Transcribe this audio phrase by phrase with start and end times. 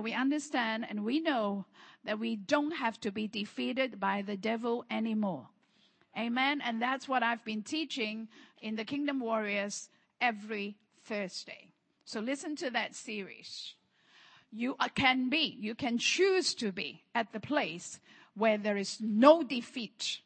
[0.00, 1.66] we understand and we know
[2.04, 5.48] that we don't have to be defeated by the devil anymore.
[6.18, 6.60] Amen.
[6.64, 8.28] And that's what I've been teaching
[8.60, 9.88] in the Kingdom Warriors
[10.20, 11.72] every Thursday.
[12.04, 13.74] So listen to that series.
[14.52, 18.00] You can be, you can choose to be at the place
[18.34, 20.20] where there is no defeat.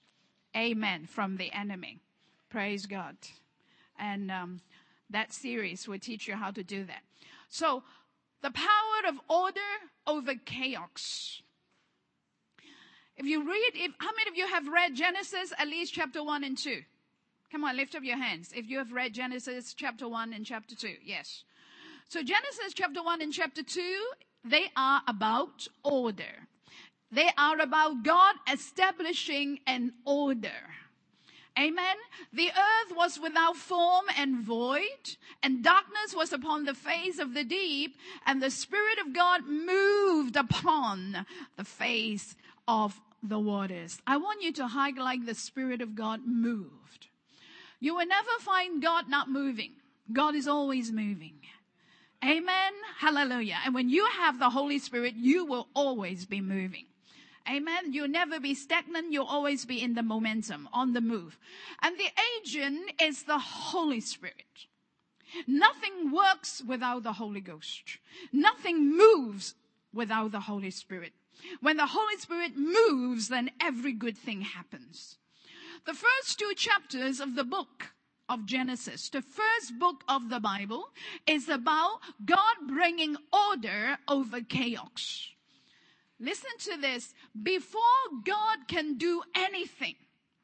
[0.56, 1.06] Amen.
[1.06, 1.98] From the enemy.
[2.48, 3.16] Praise God.
[3.98, 4.60] And um,
[5.10, 7.02] that series will teach you how to do that.
[7.48, 7.82] So
[8.44, 9.72] the power of order
[10.06, 11.40] over chaos.
[13.16, 16.44] If you read, if, how many of you have read Genesis at least chapter 1
[16.44, 16.82] and 2?
[17.50, 18.52] Come on, lift up your hands.
[18.54, 21.44] If you have read Genesis chapter 1 and chapter 2, yes.
[22.08, 23.80] So Genesis chapter 1 and chapter 2,
[24.44, 26.46] they are about order.
[27.10, 30.50] They are about God establishing an order.
[31.56, 31.96] Amen.
[32.32, 37.44] The earth was without form and void, and darkness was upon the face of the
[37.44, 41.26] deep, and the Spirit of God moved upon
[41.56, 42.34] the face
[42.66, 44.00] of the waters.
[44.06, 47.08] I want you to highlight the Spirit of God moved.
[47.78, 49.72] You will never find God not moving.
[50.12, 51.34] God is always moving.
[52.24, 52.72] Amen.
[52.98, 53.58] Hallelujah.
[53.64, 56.86] And when you have the Holy Spirit, you will always be moving.
[57.48, 57.92] Amen.
[57.92, 59.12] You'll never be stagnant.
[59.12, 61.38] You'll always be in the momentum, on the move.
[61.82, 64.66] And the agent is the Holy Spirit.
[65.46, 67.98] Nothing works without the Holy Ghost.
[68.32, 69.54] Nothing moves
[69.92, 71.12] without the Holy Spirit.
[71.60, 75.18] When the Holy Spirit moves, then every good thing happens.
[75.84, 77.92] The first two chapters of the book
[78.28, 80.88] of Genesis, the first book of the Bible,
[81.26, 85.33] is about God bringing order over chaos.
[86.24, 87.14] Listen to this.
[87.42, 87.80] Before
[88.24, 89.94] God can do anything,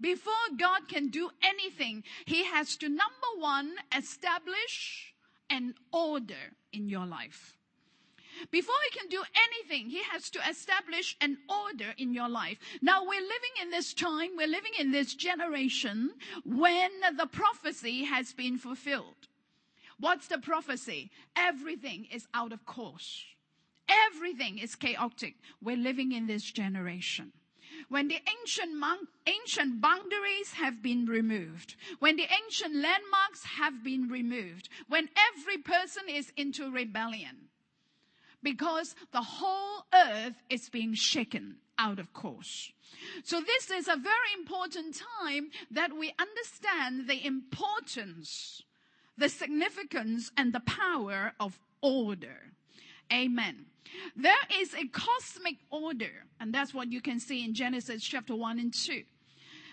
[0.01, 5.15] before God can do anything, He has to number one, establish
[5.49, 7.57] an order in your life.
[8.51, 12.59] Before he can do anything, he has to establish an order in your life.
[12.81, 16.13] Now we're living in this time, we're living in this generation
[16.45, 19.29] when the prophecy has been fulfilled.
[19.99, 21.11] What's the prophecy?
[21.37, 23.25] Everything is out of course.
[24.13, 25.35] Everything is chaotic.
[25.63, 27.33] We're living in this generation
[27.89, 28.73] when the ancient,
[29.27, 36.05] ancient boundaries have been removed, when the ancient landmarks have been removed, when every person
[36.09, 37.49] is into rebellion,
[38.43, 42.73] because the whole earth is being shaken out of course.
[43.25, 48.63] So this is a very important time that we understand the importance,
[49.17, 52.53] the significance and the power of order.
[53.13, 53.67] Amen.
[54.17, 58.59] There is a cosmic order, and that's what you can see in Genesis chapter 1
[58.59, 59.03] and 2.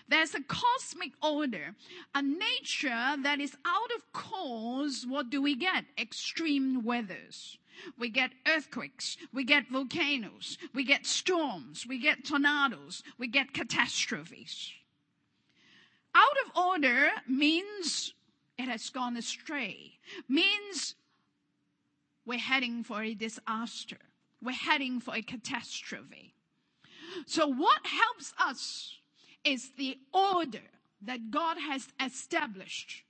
[0.08, 1.74] There's a cosmic order,
[2.14, 5.04] a nature that is out of course.
[5.06, 5.84] What do we get?
[5.98, 7.58] Extreme weathers.
[7.98, 9.16] We get earthquakes.
[9.32, 10.56] We get volcanoes.
[10.74, 11.86] We get storms.
[11.86, 13.02] We get tornadoes.
[13.18, 14.72] We get catastrophes.
[16.14, 18.14] Out of order means
[18.56, 19.98] it has gone astray.
[20.28, 20.94] Means
[22.28, 23.96] we're heading for a disaster.
[24.42, 26.34] We're heading for a catastrophe.
[27.26, 28.98] So what helps us
[29.44, 30.68] is the order
[31.00, 33.02] that God has established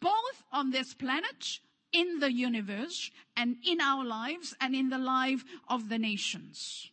[0.00, 1.60] both on this planet
[1.92, 6.90] in the universe and in our lives and in the life of the nations.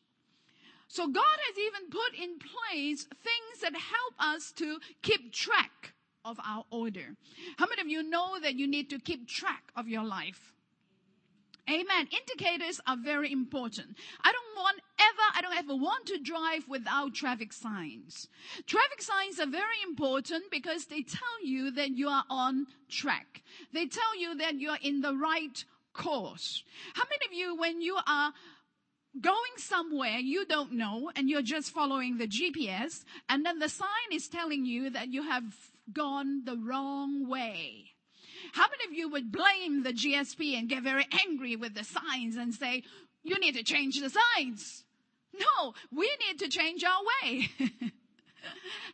[0.89, 5.93] So God has even put in place things that help us to keep track
[6.25, 7.15] of our order.
[7.57, 10.53] How many of you know that you need to keep track of your life?
[11.69, 12.07] Amen.
[12.11, 13.95] Indicators are very important.
[14.23, 18.27] I don't want ever, I don't ever want to drive without traffic signs.
[18.65, 23.43] Traffic signs are very important because they tell you that you are on track.
[23.71, 25.63] They tell you that you are in the right
[25.93, 26.63] course.
[26.95, 28.33] How many of you, when you are
[29.19, 34.09] going somewhere you don't know and you're just following the GPS and then the sign
[34.11, 35.43] is telling you that you have
[35.93, 37.91] gone the wrong way?
[38.53, 42.35] How many of you would blame the GSP and get very angry with the signs
[42.35, 42.83] and say,
[43.23, 44.85] you need to change the signs?
[45.33, 47.49] No, we need to change our way.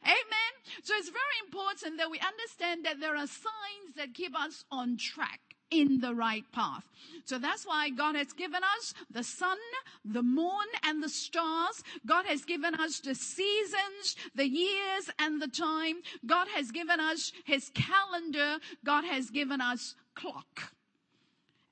[0.04, 0.54] Amen.
[0.84, 4.98] So it's very important that we understand that there are signs that keep us on
[4.98, 6.84] track in the right path.
[7.26, 9.58] So that's why God has given us the sun,
[10.04, 11.84] the moon, and the stars.
[12.06, 15.98] God has given us the seasons, the years, and the time.
[16.26, 18.58] God has given us His calendar.
[18.84, 20.74] God has given us clock.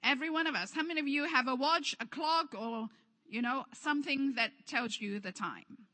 [0.03, 0.71] Every one of us.
[0.73, 2.87] How many of you have a watch, a clock, or,
[3.29, 5.87] you know, something that tells you the time?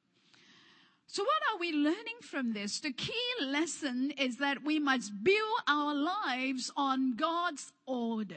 [1.12, 2.82] So what are we learning from this?
[2.82, 3.14] The key
[3.44, 8.36] lesson is that we must build our lives on God's order.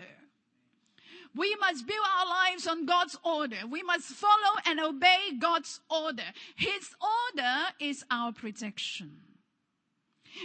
[1.36, 3.66] We must build our lives on God's order.
[3.70, 6.24] We must follow and obey God's order.
[6.56, 9.18] His order is our protection.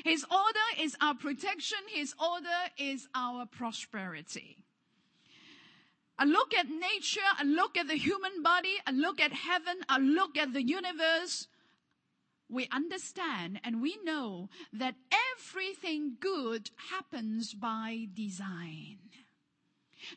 [0.03, 1.79] His order is our protection.
[1.93, 4.57] His order is our prosperity.
[6.19, 9.97] A look at nature, a look at the human body, a look at heaven, a
[9.97, 11.47] look at the universe.
[12.49, 14.95] We understand and we know that
[15.37, 18.99] everything good happens by design.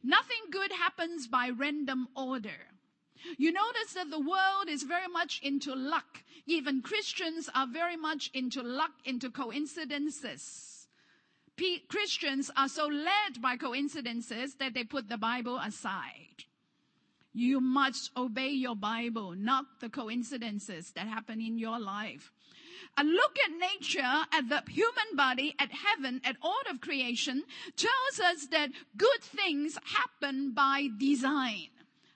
[0.03, 2.69] Nothing good happens by random order.
[3.37, 6.23] You notice that the world is very much into luck.
[6.47, 10.87] Even Christians are very much into luck, into coincidences.
[11.56, 16.44] P- Christians are so led by coincidences that they put the Bible aside.
[17.32, 22.32] You must obey your Bible, not the coincidences that happen in your life.
[22.99, 27.44] A look at nature, at the human body, at heaven, at all of creation
[27.77, 31.69] tells us that good things happen by design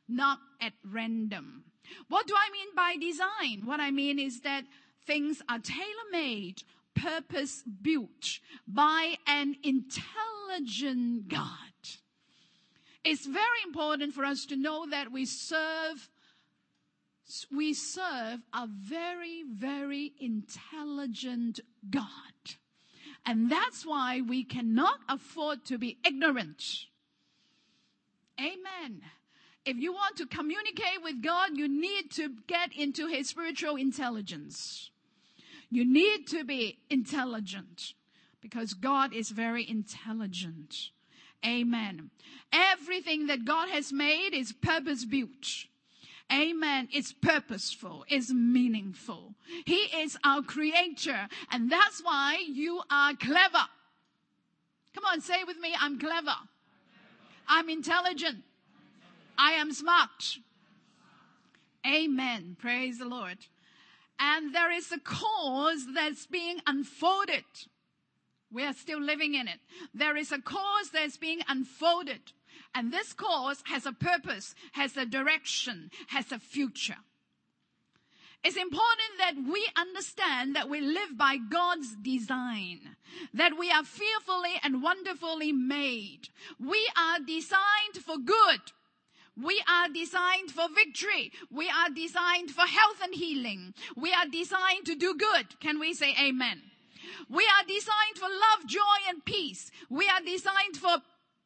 [0.08, 1.64] not at random.
[2.08, 3.67] What do I mean by design?
[3.67, 4.64] What I mean is that
[5.06, 6.62] things are tailor made,
[6.94, 11.49] purpose built by an intelligent God.
[13.04, 16.08] It's very important for us to know that we serve
[17.50, 21.58] we serve a very, very intelligent
[21.88, 22.04] God.
[23.24, 26.62] And that's why we cannot afford to be ignorant.
[28.38, 29.00] Amen
[29.64, 34.90] if you want to communicate with God, you need to get into His spiritual intelligence.
[35.70, 37.94] You need to be intelligent
[38.40, 40.90] because God is very intelligent.
[41.46, 42.11] Amen.
[42.52, 45.67] Everything that God has made is purpose built.
[46.32, 46.88] Amen.
[46.93, 48.05] It's purposeful.
[48.08, 49.35] It's meaningful.
[49.67, 51.29] He is our creator.
[51.50, 53.67] And that's why you are clever.
[54.94, 56.35] Come on, say with me, I'm clever.
[57.49, 58.38] I'm intelligent.
[59.37, 60.38] I am smart.
[61.87, 62.56] Amen.
[62.58, 63.38] Praise the Lord.
[64.19, 67.44] And there is a cause that's being unfolded.
[68.54, 69.58] We are still living in it.
[69.92, 72.32] There is a cause that's being unfolded.
[72.72, 76.96] And this cause has a purpose, has a direction, has a future.
[78.44, 82.96] It's important that we understand that we live by God's design,
[83.32, 86.28] that we are fearfully and wonderfully made.
[86.60, 88.60] We are designed for good.
[89.36, 91.32] We are designed for victory.
[91.50, 93.74] We are designed for health and healing.
[93.96, 95.58] We are designed to do good.
[95.58, 96.62] Can we say amen?
[97.28, 99.70] We are designed for love, joy, and peace.
[99.88, 100.98] We are designed for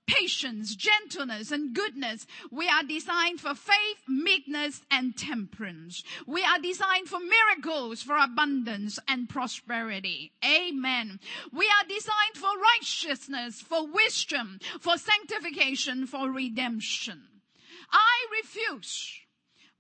[0.08, 2.26] patience, gentleness, and goodness.
[2.50, 6.02] We are designed for faith, meekness, and temperance.
[6.26, 10.32] We are designed for miracles, for abundance, and prosperity.
[10.44, 11.20] Amen.
[11.52, 17.22] We are designed for righteousness, for wisdom, for sanctification, for redemption.
[17.92, 19.27] I refuse.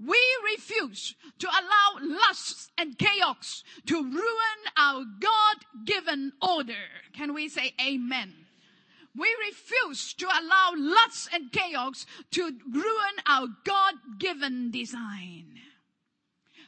[0.04, 0.20] We
[0.54, 6.74] refuse to allow lusts and chaos to ruin our God-given order.
[7.12, 8.32] Can we say amen?
[9.16, 15.46] We refuse to allow lusts and chaos to ruin our God-given design.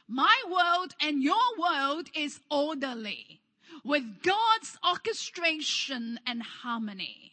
[0.09, 3.39] My world and your world is orderly
[3.85, 7.30] with God's orchestration and harmony.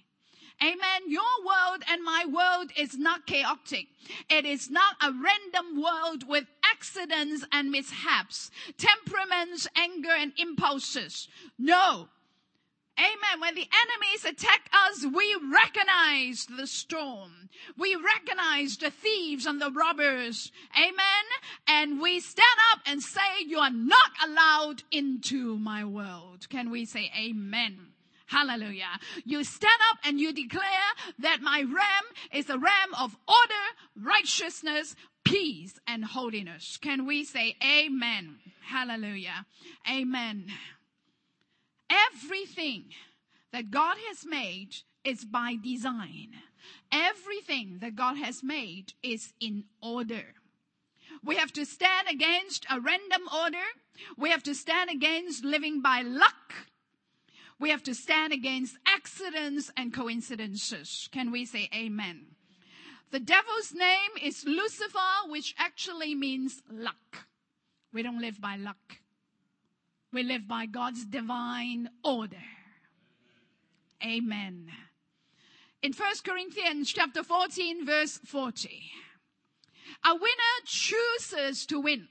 [0.62, 1.02] Amen.
[1.06, 3.86] Your world and my world is not chaotic.
[4.28, 11.28] It is not a random world with accidents and mishaps, temperaments, anger and impulses.
[11.58, 12.08] No.
[12.98, 13.40] Amen.
[13.40, 17.48] When the enemies attack us, we recognize the storm.
[17.76, 20.50] We recognize the thieves and the robbers.
[20.76, 21.24] Amen.
[21.68, 26.48] And we stand up and say, you are not allowed into my world.
[26.48, 27.92] Can we say amen?
[28.28, 29.00] Hallelujah.
[29.24, 30.62] You stand up and you declare
[31.18, 34.94] that my ram is a ram of order, righteousness,
[35.24, 36.76] peace, and holiness.
[36.76, 38.36] Can we say amen?
[38.66, 39.46] Hallelujah.
[39.90, 40.46] Amen.
[41.90, 42.84] Everything
[43.50, 46.34] that God has made is by design.
[46.92, 50.34] Everything that God has made is in order.
[51.24, 53.64] We have to stand against a random order.
[54.18, 56.67] We have to stand against living by luck.
[57.60, 61.08] We have to stand against accidents and coincidences.
[61.12, 62.26] Can we say amen?
[63.10, 64.98] The devil's name is Lucifer,
[65.28, 67.26] which actually means luck.
[67.92, 68.98] We don't live by luck.
[70.12, 72.36] We live by God's divine order.
[74.04, 74.70] Amen.
[75.82, 78.82] In 1 Corinthians chapter 14 verse 40,
[80.04, 82.08] a winner chooses to win.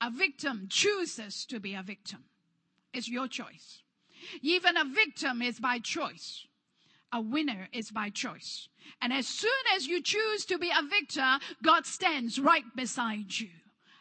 [0.00, 2.24] A victim chooses to be a victim.
[2.92, 3.82] It's your choice.
[4.42, 6.46] Even a victim is by choice.
[7.12, 8.68] a winner is by choice.
[9.02, 13.50] And as soon as you choose to be a victor, God stands right beside you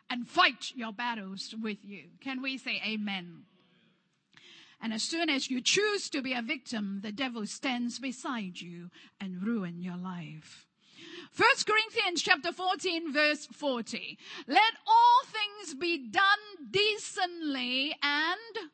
[0.10, 2.06] and fight your battles with you.
[2.22, 3.44] Can we say amen?
[4.82, 8.90] And as soon as you choose to be a victim, the devil stands beside you
[9.20, 10.66] and ruin your life.
[11.32, 14.18] First Corinthians chapter 14 verse 40.
[14.48, 16.24] Let all things be done
[16.72, 18.72] decently and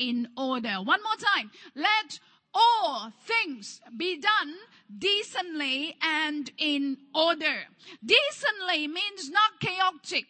[0.00, 0.76] in order.
[0.76, 1.50] One more time.
[1.76, 2.18] Let
[2.52, 4.54] all things be done
[4.98, 7.66] decently and in order.
[8.04, 10.24] Decently means not chaotic,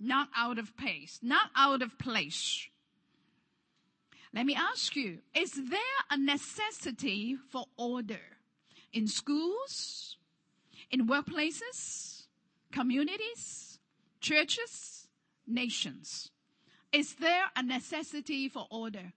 [0.00, 2.66] not out of pace, not out of place.
[4.34, 8.20] Let me ask you, is there a necessity for order
[8.92, 10.16] in schools,
[10.90, 12.26] in workplaces,
[12.72, 13.78] communities,
[14.20, 15.08] churches,
[15.46, 16.30] nations?
[16.92, 19.12] Is there a necessity for order?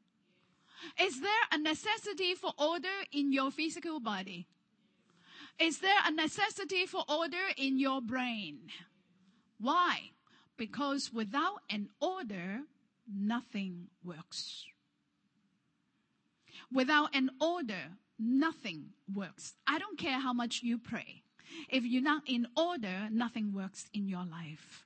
[1.02, 4.48] Is there a necessity for order in your physical body?
[5.60, 8.60] Is there a necessity for order in your brain?
[9.60, 10.12] Why?
[10.58, 12.62] Because without an order,
[13.14, 14.66] nothing works.
[16.72, 19.56] Without an order, nothing works.
[19.68, 21.24] I don't care how much you pray.
[21.70, 24.86] If you're not in order, nothing works in your life.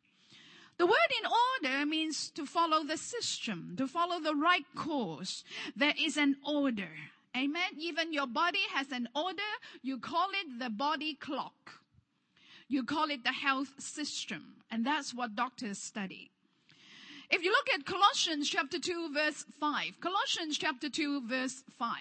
[0.78, 5.44] The word in order means to follow the system, to follow the right course.
[5.76, 6.90] There is an order.
[7.36, 7.72] Amen.
[7.78, 9.42] Even your body has an order.
[9.82, 11.80] You call it the body clock.
[12.68, 14.56] You call it the health system.
[14.72, 16.32] And that's what doctors study.
[17.30, 21.96] If you look at Colossians chapter 2 verse 5, Colossians chapter 2 verse 5.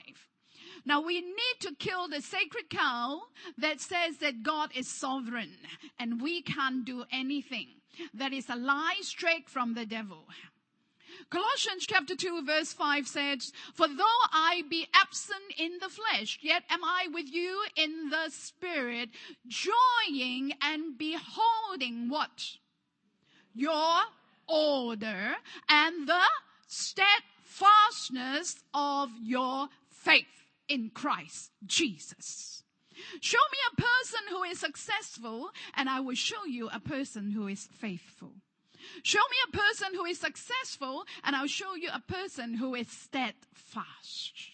[0.84, 3.22] Now we need to kill the sacred cow
[3.58, 5.56] that says that God is sovereign
[5.98, 7.68] and we can't do anything.
[8.14, 10.26] That is a lie straight from the devil.
[11.30, 16.64] Colossians chapter 2 verse 5 says, For though I be absent in the flesh, yet
[16.70, 19.10] am I with you in the spirit,
[19.46, 22.56] joying and beholding what?
[23.54, 24.00] Your
[24.48, 25.34] order
[25.68, 26.22] and the
[26.66, 32.61] steadfastness of your faith in Christ Jesus.
[33.20, 37.48] Show me a person who is successful and I will show you a person who
[37.48, 38.32] is faithful.
[39.02, 42.88] Show me a person who is successful and I'll show you a person who is
[42.88, 44.52] steadfast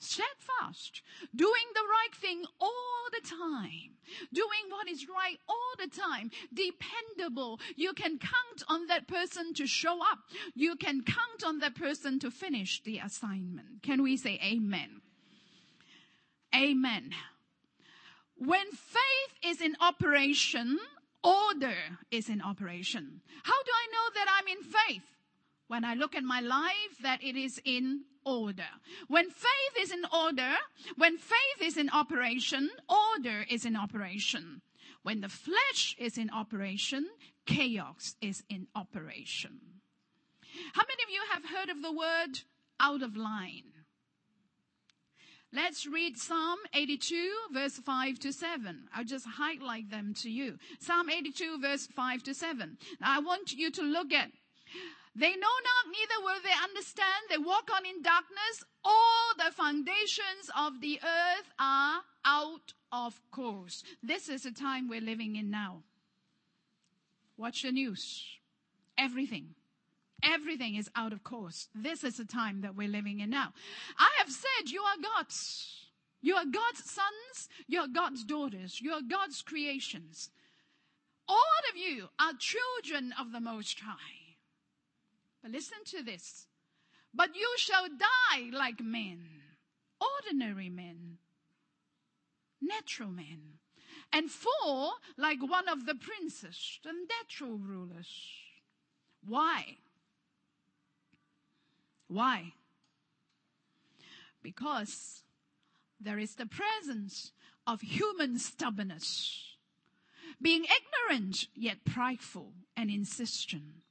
[0.00, 1.02] steadfast,
[1.34, 3.96] doing the right thing all the time,
[4.32, 7.60] doing what is right all the time, dependable.
[7.76, 10.18] You can count on that person to show up.
[10.54, 13.82] You can count on that person to finish the assignment.
[13.82, 15.00] Can we say amen?
[16.54, 17.10] Amen.
[18.36, 20.78] When faith is in operation,
[21.22, 23.20] order is in operation.
[23.42, 25.02] How do I know that I'm in faith?
[25.66, 28.68] When I look at my life, that it is in order.
[29.08, 30.54] When faith is in order,
[30.96, 34.62] when faith is in operation, order is in operation.
[35.02, 37.08] When the flesh is in operation,
[37.46, 39.60] chaos is in operation.
[40.72, 42.40] How many of you have heard of the word
[42.80, 43.72] out of line?
[45.52, 48.88] Let's read Psalm 82 verse 5 to 7.
[48.94, 50.58] I'll just highlight them to you.
[50.78, 52.76] Psalm 82 verse 5 to 7.
[53.00, 54.30] Now I want you to look at
[55.18, 57.24] they know not, neither will they understand.
[57.28, 58.62] They walk on in darkness.
[58.84, 63.82] All the foundations of the earth are out of course.
[64.00, 65.82] This is the time we're living in now.
[67.36, 68.24] Watch the news.
[68.96, 69.54] Everything.
[70.22, 71.68] Everything is out of course.
[71.74, 73.52] This is the time that we're living in now.
[73.98, 75.86] I have said you are God's.
[76.20, 77.48] You are God's sons.
[77.68, 78.80] You are God's daughters.
[78.80, 80.30] You are God's creations.
[81.28, 81.36] All
[81.70, 84.36] of you are children of the Most High.
[85.42, 86.46] But listen to this.
[87.14, 89.24] But you shall die like men,
[90.00, 91.18] ordinary men,
[92.60, 93.58] natural men,
[94.12, 98.08] and fall like one of the princes, the natural rulers.
[99.24, 99.78] Why?
[102.08, 102.54] Why?
[104.42, 105.22] Because
[106.00, 107.32] there is the presence
[107.66, 109.56] of human stubbornness,
[110.40, 113.82] being ignorant yet prideful and insistent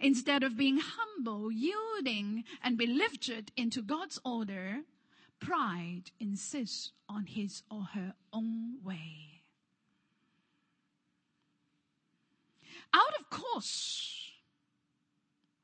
[0.00, 4.80] Instead of being humble, yielding, and be lifted into God's order,
[5.38, 9.42] pride insists on his or her own way.
[12.92, 14.32] Out of course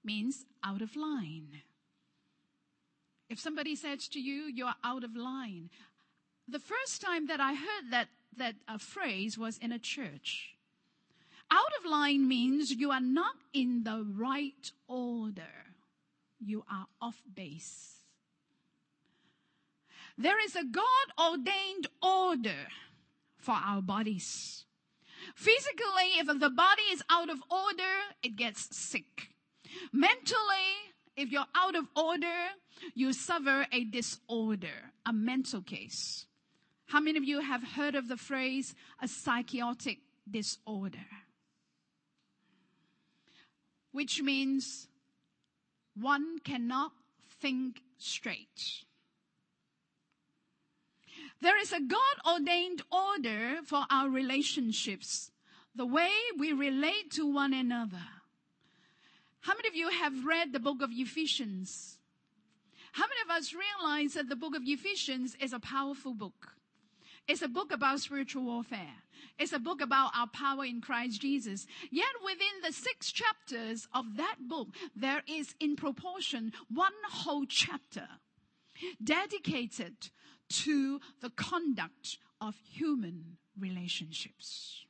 [0.05, 1.63] means out of line.
[3.29, 5.71] If somebody says to you, you're out of line,
[6.49, 10.57] the first time that I heard that, that uh, phrase was in a church.
[11.51, 15.43] Out of line means you are not in the right order.
[16.39, 17.97] You are off base.
[20.19, 20.85] There is a God
[21.19, 22.69] ordained order
[23.39, 24.65] for our bodies.
[25.35, 29.31] Physically, if the body is out of order, it gets sick.
[29.93, 32.55] Mentally, if you're out of order,
[32.95, 36.27] you suffer a disorder, a mental case.
[36.87, 39.99] How many of you have heard of the phrase a psychotic
[40.31, 41.07] disorder?
[43.93, 44.89] Which means
[45.95, 46.93] one cannot
[47.41, 48.85] think straight.
[51.41, 55.31] There is a God ordained order for our relationships,
[55.75, 58.03] the way we relate to one another.
[59.41, 61.96] How many of you have read the book of Ephesians?
[62.97, 66.53] How many of us realize that the book of Ephesians is a powerful book?
[67.29, 69.03] It's a book about spiritual warfare.
[69.39, 71.67] It's a book about our power in Christ Jesus.
[71.91, 78.09] Yet within the six chapters of that book, there is in proportion one whole chapter
[79.05, 80.09] dedicated
[80.65, 84.87] to the conduct of human relationships.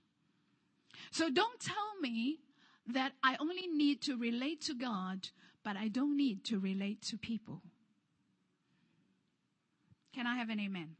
[1.10, 2.38] So don't tell me
[2.86, 5.30] that I only need to relate to God,
[5.64, 7.62] but I don't need to relate to people.
[10.16, 10.96] Can I have an amen?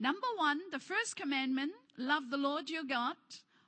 [0.00, 3.16] Number one, the first commandment, love the Lord your God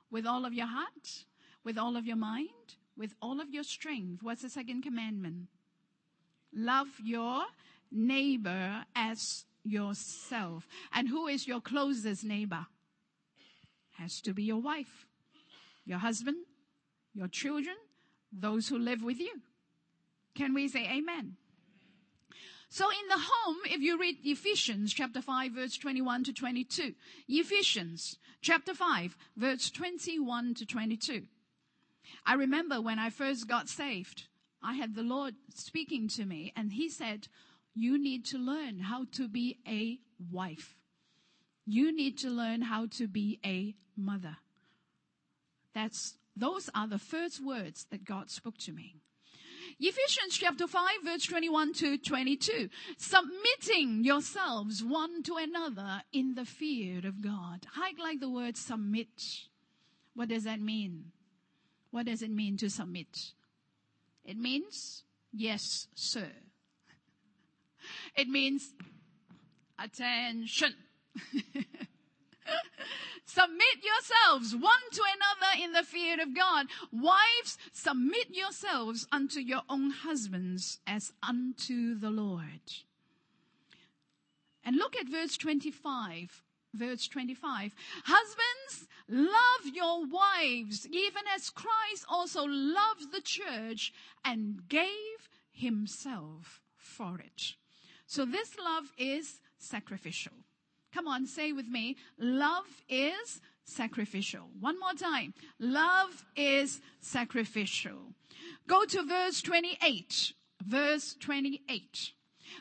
[0.09, 1.25] with all of your heart,
[1.63, 2.49] with all of your mind,
[2.97, 4.23] with all of your strength.
[4.23, 5.47] What's the second commandment?
[6.51, 7.43] Love your
[7.91, 10.67] neighbor as yourself.
[10.91, 12.65] And who is your closest neighbor?
[13.99, 15.05] Has to be your wife,
[15.85, 16.37] your husband,
[17.13, 17.75] your children,
[18.33, 19.39] those who live with you.
[20.33, 21.37] Can we say amen?
[22.73, 26.93] So in the home, if you read Ephesians chapter 5 verse 21 to 22,
[27.27, 31.23] Ephesians chapter 5 verse 21 to 22.
[32.25, 34.23] I remember when I first got saved,
[34.63, 37.27] I had the Lord speaking to me and he said,
[37.75, 39.99] you need to learn how to be a
[40.31, 40.77] wife.
[41.65, 44.37] You need to learn how to be a mother.
[45.75, 48.95] That's those are the first words that God spoke to me.
[49.83, 52.69] Ephesians chapter 5 verse 21 to 22.
[52.97, 57.65] Submitting yourselves one to another in the fear of God.
[57.75, 59.47] I like the word submit.
[60.13, 61.05] What does that mean?
[61.89, 63.31] What does it mean to submit?
[64.23, 66.29] It means, yes, sir.
[68.15, 68.75] It means
[69.79, 70.75] attention.
[73.25, 76.67] submit yourselves one to another in the fear of God.
[76.91, 82.61] Wives, submit yourselves unto your own husbands as unto the Lord.
[84.63, 86.43] And look at verse 25.
[86.73, 87.75] Verse 25.
[88.05, 93.91] Husbands, love your wives, even as Christ also loved the church
[94.23, 97.55] and gave himself for it.
[98.05, 100.33] So this love is sacrificial.
[100.93, 101.95] Come on, say with me.
[102.17, 104.49] Love is sacrificial.
[104.59, 105.33] One more time.
[105.59, 108.13] Love is sacrificial.
[108.67, 110.33] Go to verse 28.
[110.65, 112.11] Verse 28.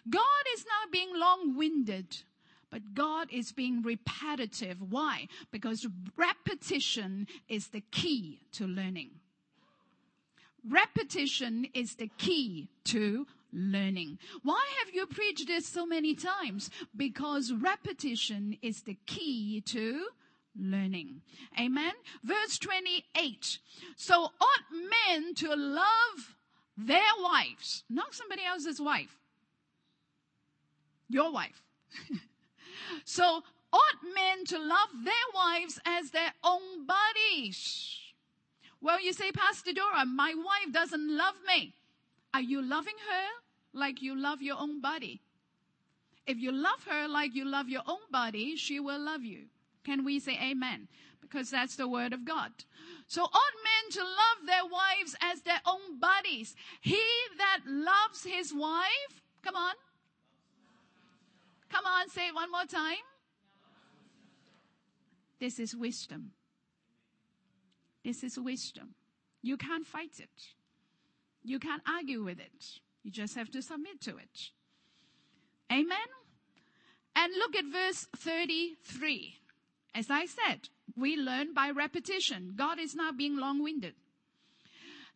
[0.09, 0.23] God
[0.55, 2.23] is not being long-winded,
[2.71, 4.79] but God is being repetitive.
[4.91, 5.27] Why?
[5.51, 9.11] Because repetition is the key to learning.
[10.69, 14.19] Repetition is the key to learning.
[14.43, 16.71] Why have you preached this so many times?
[16.97, 20.07] Because repetition is the key to
[20.59, 21.23] learning.
[21.59, 21.93] Amen.
[22.23, 23.59] Verse 28.
[23.97, 26.37] So ought men to love
[26.77, 29.17] their wives, not somebody else's wife.
[31.09, 31.63] Your wife.
[33.05, 37.99] so ought men to love their wives as their own bodies.
[38.81, 41.75] Well, you say, Pastor Dora, my wife doesn't love me.
[42.33, 45.21] Are you loving her like you love your own body?
[46.27, 49.47] If you love her like you love your own body, she will love you.
[49.85, 50.89] Can we say amen?
[51.21, 52.53] Because that's the word of God.
[53.07, 56.55] So ought men to love their wives as their own bodies.
[56.81, 57.03] He
[57.39, 59.75] that loves his wife, come on.
[61.71, 62.99] Come on, say it one more time.
[65.39, 66.33] This is wisdom.
[68.05, 68.95] This is wisdom.
[69.43, 70.29] You can't fight it.
[71.43, 72.81] You can't argue with it.
[73.03, 74.51] You just have to submit to it.
[75.73, 75.99] Amen.
[77.17, 79.37] And look at verse 33.
[79.95, 82.55] As I said, we learn by repetition.
[82.57, 83.95] God is not being long-winded.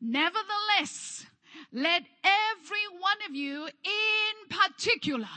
[0.00, 1.26] Nevertheless,
[1.72, 5.28] let every one of you in particular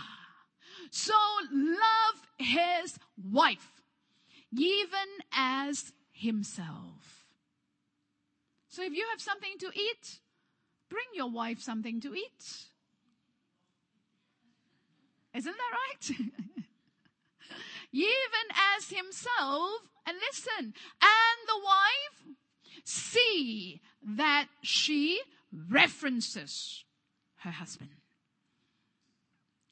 [0.90, 1.14] so
[1.52, 2.98] love his
[3.32, 3.82] wife,
[4.52, 4.90] even
[5.34, 7.26] as himself.
[8.70, 10.20] So if you have something to eat,
[10.90, 12.66] bring your wife something to eat.
[15.34, 16.18] Isn't that right?
[17.92, 22.36] Even as himself, and listen, and the wife
[22.84, 25.22] see that she
[25.70, 26.84] references
[27.38, 27.92] her husband.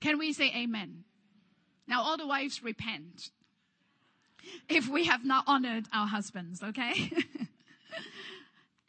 [0.01, 1.03] Can we say amen?
[1.87, 3.31] Now all the wives repent
[4.69, 6.93] if we have not honored our husbands, okay?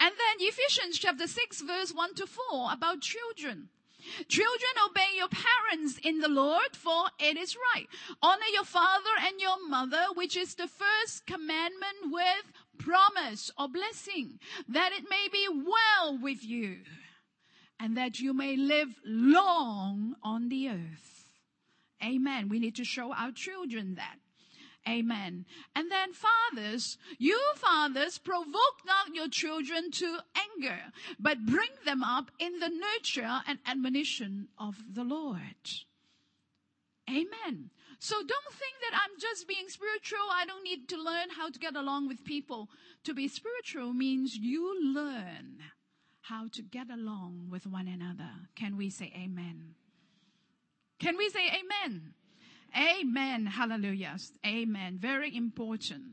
[0.01, 3.69] and then Ephesians chapter 6 verse 1 to 4 about children.
[4.29, 7.89] Children, obey your parents in the Lord, for it is right.
[8.23, 14.39] Honor your father and your mother, which is the first commandment with promise or blessing,
[14.69, 16.79] that it may be well with you
[17.81, 21.33] and that you may live long on the earth.
[22.05, 22.49] Amen.
[22.49, 24.19] We need to show our children that.
[24.89, 25.47] Amen.
[25.75, 30.79] And then fathers, you fathers provoke not your children to anger,
[31.19, 35.41] but bring them up in the nurture and admonition of the Lord.
[37.09, 37.71] Amen.
[37.99, 40.19] So don't think that I'm just being spiritual.
[40.33, 42.69] I don't need to learn how to get along with people.
[43.05, 45.59] To be spiritual means you learn
[46.21, 48.31] how to get along with one another.
[48.55, 49.75] Can we say amen?
[50.99, 52.15] Can we say amen?
[52.77, 53.47] Amen.
[53.47, 54.17] Hallelujah.
[54.45, 54.99] Amen.
[54.99, 56.05] Very important.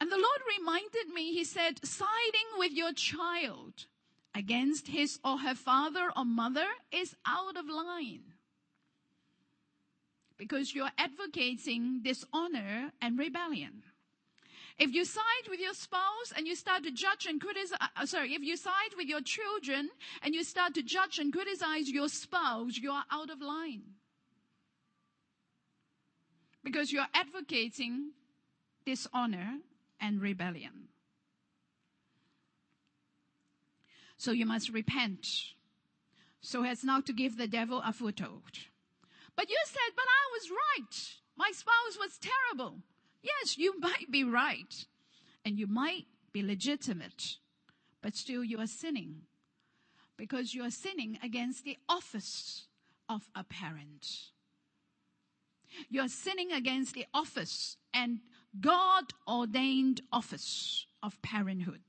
[0.00, 3.86] And the Lord reminded me, He said, siding with your child
[4.34, 8.22] against his or her father or mother is out of line.
[10.36, 13.84] Because you're advocating dishonor and rebellion.
[14.78, 18.34] If you side with your spouse and you start to judge and criticize, uh, sorry,
[18.34, 19.90] if you side with your children
[20.22, 23.82] and you start to judge and criticize your spouse, you are out of line
[26.64, 28.12] because you're advocating
[28.84, 29.58] dishonor
[30.00, 30.88] and rebellion.
[34.16, 35.26] So you must repent
[36.40, 38.58] so as not to give the devil a foothold.
[39.36, 41.14] But you said, but I was right.
[41.36, 42.82] My spouse was terrible.
[43.22, 44.84] Yes, you might be right
[45.44, 47.36] and you might be legitimate,
[48.02, 49.22] but still you are sinning
[50.16, 52.66] because you are sinning against the office
[53.08, 54.31] of a parent.
[55.88, 58.20] You're sinning against the office and
[58.60, 61.80] God ordained office of parenthood,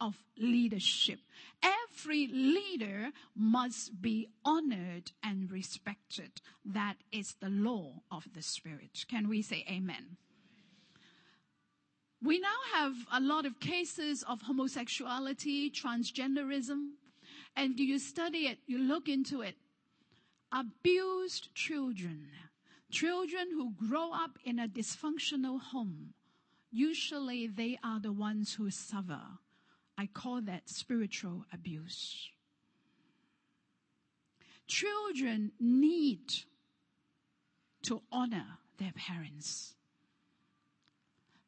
[0.00, 1.18] of leadership.
[1.62, 6.40] Every leader must be honored and respected.
[6.64, 9.04] That is the law of the Spirit.
[9.08, 10.16] Can we say amen?
[12.22, 16.90] We now have a lot of cases of homosexuality, transgenderism,
[17.56, 18.58] and you study it?
[18.66, 19.56] You look into it.
[20.50, 22.28] Abused children
[22.90, 26.14] Children who grow up in a dysfunctional home,
[26.70, 29.20] usually they are the ones who suffer.
[29.96, 32.30] I call that spiritual abuse.
[34.66, 36.32] Children need
[37.82, 39.74] to honor their parents.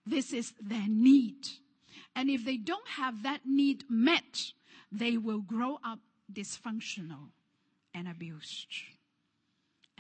[0.07, 1.47] This is their need.
[2.17, 4.53] And if they don't have that need met,
[4.91, 6.01] they will grow up
[6.33, 7.31] dysfunctional
[7.95, 8.69] and abused.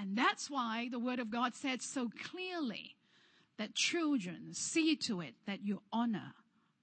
[0.00, 2.96] And that's why the Word of God said so clearly
[3.58, 6.32] that children see to it that you honor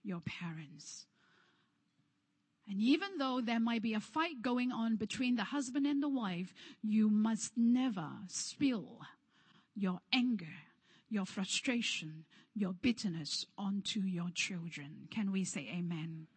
[0.03, 1.07] your parents.
[2.69, 6.09] And even though there might be a fight going on between the husband and the
[6.09, 6.53] wife,
[6.83, 8.99] you must never spill
[9.75, 10.45] your anger,
[11.09, 15.07] your frustration, your bitterness onto your children.
[15.09, 16.27] Can we say amen?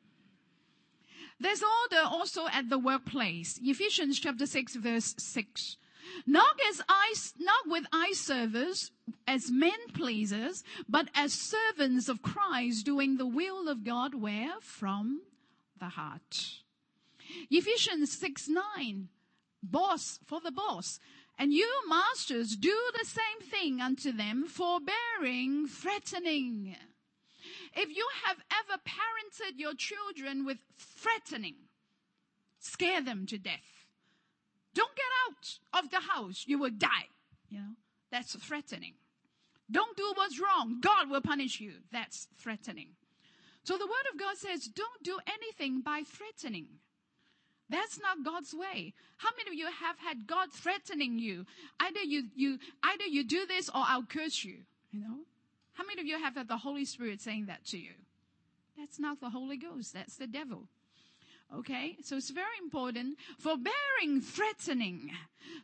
[1.38, 3.58] There's order also at the workplace.
[3.62, 5.76] Ephesians chapter 6 verse 6.
[6.26, 8.90] Not as eye, not with eye service
[9.26, 14.60] as men pleasers, but as servants of Christ doing the will of God where?
[14.60, 15.22] From
[15.78, 16.62] the heart.
[17.50, 19.08] Ephesians 6 9.
[19.62, 20.98] Boss for the boss.
[21.38, 26.76] And you masters do the same thing unto them, forbearing, threatening.
[27.74, 31.54] If you have ever parented your children with threatening,
[32.58, 33.79] scare them to death
[34.74, 36.44] don't get out of the house.
[36.46, 37.08] You will die.
[37.48, 37.74] You know,
[38.10, 38.94] that's threatening.
[39.70, 40.80] Don't do what's wrong.
[40.80, 41.74] God will punish you.
[41.92, 42.88] That's threatening.
[43.62, 46.66] So the word of God says, don't do anything by threatening.
[47.68, 48.94] That's not God's way.
[49.18, 51.46] How many of you have had God threatening you?
[51.78, 54.56] Either you, you, either you do this or I'll curse you.
[54.90, 55.18] You know?
[55.74, 57.92] How many of you have had the Holy Spirit saying that to you?
[58.76, 59.94] That's not the Holy Ghost.
[59.94, 60.64] That's the devil.
[61.58, 63.18] Okay, so it's very important.
[63.38, 65.10] Forbearing, threatening,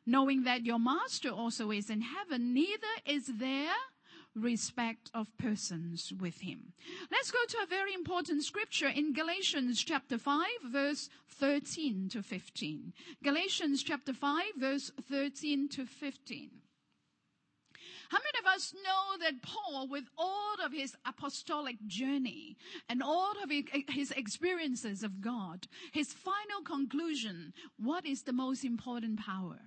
[0.05, 3.75] knowing that your master also is in heaven, neither is there
[4.35, 6.73] respect of persons with him.
[7.11, 12.93] Let's go to a very important scripture in Galatians chapter 5 verse 13 to 15.
[13.23, 16.51] Galatians chapter 5 verse 13 to 15.
[18.09, 22.57] How many of us know that Paul, with all of his apostolic journey
[22.89, 23.51] and all of
[23.89, 29.59] his experiences of God, his final conclusion, what is the most important power?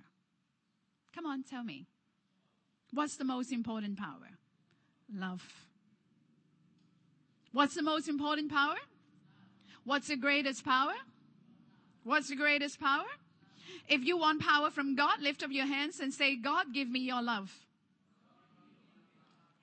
[1.14, 1.86] Come on, tell me.
[2.92, 4.38] What's the most important power?
[5.14, 5.42] Love.
[7.52, 8.76] What's the most important power?
[9.84, 10.94] What's the greatest power?
[12.04, 13.06] What's the greatest power?
[13.88, 17.00] If you want power from God, lift up your hands and say, God, give me
[17.00, 17.52] your love.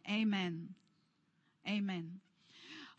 [0.10, 0.70] Amen.
[1.68, 2.20] Amen.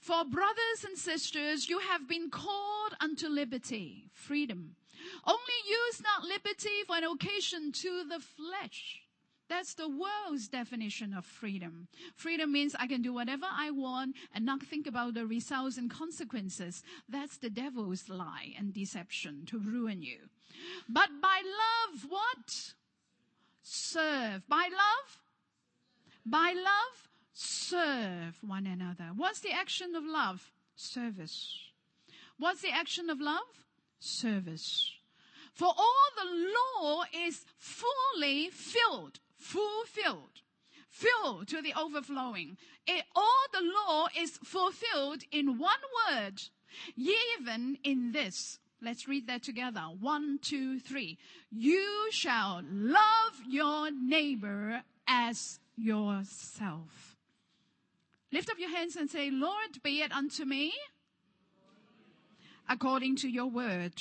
[0.00, 4.76] For brothers and sisters, you have been called unto liberty, freedom.
[5.26, 9.02] Only use not liberty for an occasion to the flesh.
[9.48, 11.88] That's the world's definition of freedom.
[12.14, 15.90] Freedom means I can do whatever I want and not think about the results and
[15.90, 16.82] consequences.
[17.08, 20.18] That's the devil's lie and deception to ruin you.
[20.88, 22.74] But by love, what?
[23.62, 24.46] Serve.
[24.48, 25.18] By love?
[26.30, 29.10] By love, serve one another.
[29.16, 30.50] What's the action of love?
[30.76, 31.56] Service.
[32.38, 33.64] What's the action of love?
[33.98, 34.92] Service.
[35.54, 40.42] For all the law is fully filled, fulfilled,
[40.88, 42.58] filled to the overflowing.
[42.86, 46.42] It, all the law is fulfilled in one word,
[46.96, 48.58] even in this.
[48.82, 49.80] Let's read that together.
[49.98, 51.18] One, two, three.
[51.50, 57.16] You shall love your neighbor as yourself.
[58.32, 60.72] Lift up your hands and say, Lord, be it unto me
[62.68, 63.94] according to your word.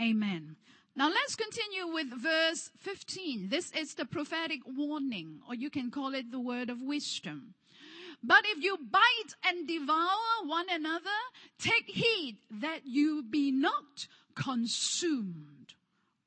[0.00, 0.56] Amen.
[0.94, 3.48] Now let's continue with verse 15.
[3.48, 7.54] This is the prophetic warning, or you can call it the word of wisdom.
[8.22, 11.04] But if you bite and devour one another,
[11.58, 15.74] take heed that you be not consumed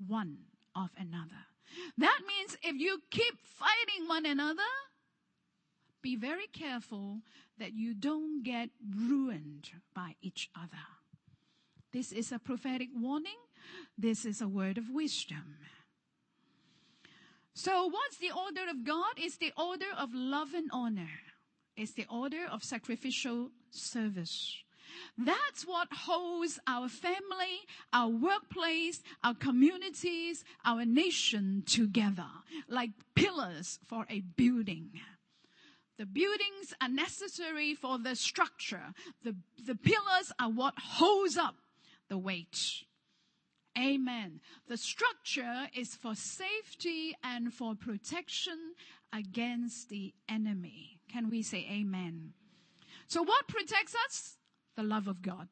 [0.08, 0.38] one
[0.76, 1.51] of another.
[1.98, 4.62] That means if you keep fighting one another,
[6.02, 7.20] be very careful
[7.58, 10.88] that you don't get ruined by each other.
[11.92, 13.38] This is a prophetic warning.
[13.98, 15.58] This is a word of wisdom.
[17.54, 19.14] So what's the order of God?
[19.18, 21.20] It's the order of love and honor.
[21.76, 24.64] It's the order of sacrificial service.
[25.18, 32.28] That's what holds our family, our workplace, our communities, our nation together,
[32.68, 34.92] like pillars for a building.
[35.98, 38.94] The buildings are necessary for the structure.
[39.24, 41.56] The, the pillars are what holds up
[42.10, 42.58] the weight.
[43.78, 44.42] Amen.
[44.68, 48.74] The structure is for safety and for protection
[49.14, 51.00] against the enemy.
[51.12, 52.34] Can we say amen?
[53.08, 54.38] So what protects us?
[54.76, 55.48] The love of God.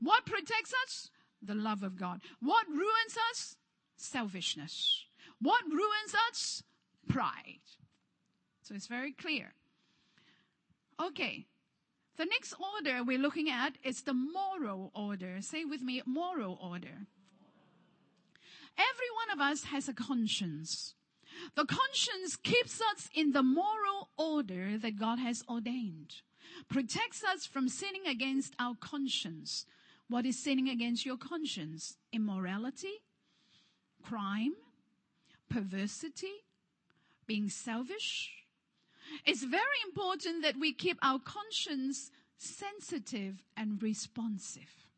[0.00, 1.10] What protects us?
[1.42, 2.20] The love of God.
[2.40, 3.56] What ruins us?
[3.96, 5.04] Selfishness.
[5.40, 6.62] What ruins us?
[7.08, 7.60] Pride.
[8.62, 9.52] So it's very clear.
[11.00, 11.46] Okay.
[12.16, 15.38] The next order we're looking at is the moral order.
[15.40, 17.06] Say with me, moral order.
[18.76, 20.94] Every one of us has a conscience.
[21.56, 26.22] The conscience keeps us in the moral order that God has ordained
[26.68, 29.66] protects us from sinning against our conscience.
[30.08, 31.96] What is sinning against your conscience?
[32.12, 33.02] Immorality,
[34.02, 34.54] crime,
[35.48, 36.44] perversity,
[37.26, 38.30] being selfish.
[39.24, 44.88] It's very important that we keep our conscience sensitive and responsive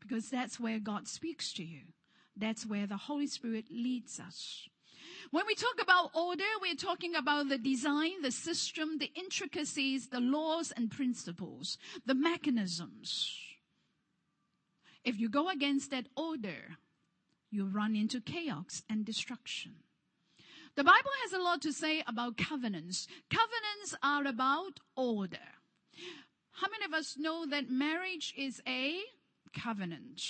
[0.00, 1.80] because that's where God speaks to you.
[2.36, 4.68] That's where the Holy Spirit leads us.
[5.30, 10.20] When we talk about order, we're talking about the design, the system, the intricacies, the
[10.20, 13.36] laws and principles, the mechanisms.
[15.04, 16.78] If you go against that order,
[17.50, 19.76] you run into chaos and destruction.
[20.76, 23.08] The Bible has a lot to say about covenants.
[23.30, 25.38] Covenants are about order.
[26.52, 29.00] How many of us know that marriage is a
[29.54, 30.22] covenant?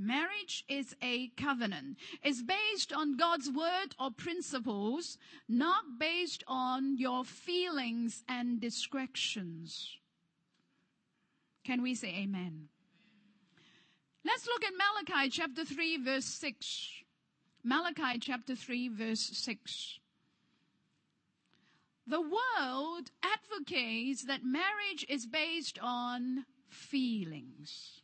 [0.00, 1.98] Marriage is a covenant.
[2.22, 9.98] It's based on God's word or principles, not based on your feelings and discretions.
[11.64, 12.68] Can we say amen?
[14.24, 16.88] Let's look at Malachi chapter 3 verse 6.
[17.62, 19.98] Malachi chapter 3 verse 6.
[22.06, 27.99] The world advocates that marriage is based on feelings.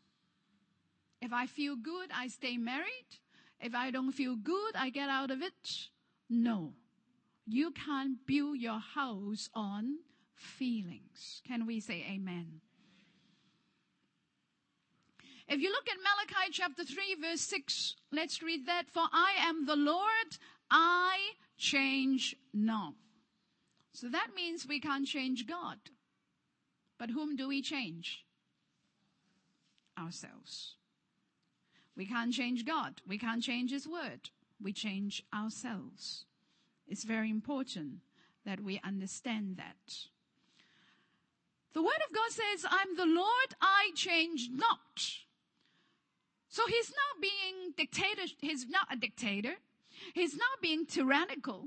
[1.20, 3.20] If I feel good, I stay married.
[3.60, 5.88] If I don't feel good, I get out of it.
[6.28, 6.74] No.
[7.46, 9.98] You can't build your house on
[10.34, 11.42] feelings.
[11.46, 12.60] Can we say amen?
[15.48, 18.90] If you look at Malachi chapter 3 verse 6, let's read that.
[18.92, 20.36] For I am the Lord,
[20.70, 21.18] I
[21.56, 22.94] change not.
[23.92, 25.78] So that means we can't change God.
[26.98, 28.24] But whom do we change?
[29.98, 30.75] Ourselves.
[31.96, 33.00] We can't change God.
[33.06, 34.30] We can't change His word.
[34.62, 36.24] We change ourselves.
[36.86, 38.00] It's very important
[38.44, 39.94] that we understand that.
[41.72, 45.02] The word of God says, I'm the Lord, I change not.
[46.48, 49.56] So he's not being dictator, he's not a dictator.
[50.14, 51.64] He's not being tyrannical.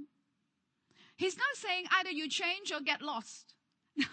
[1.15, 3.53] He's not saying either you change or get lost.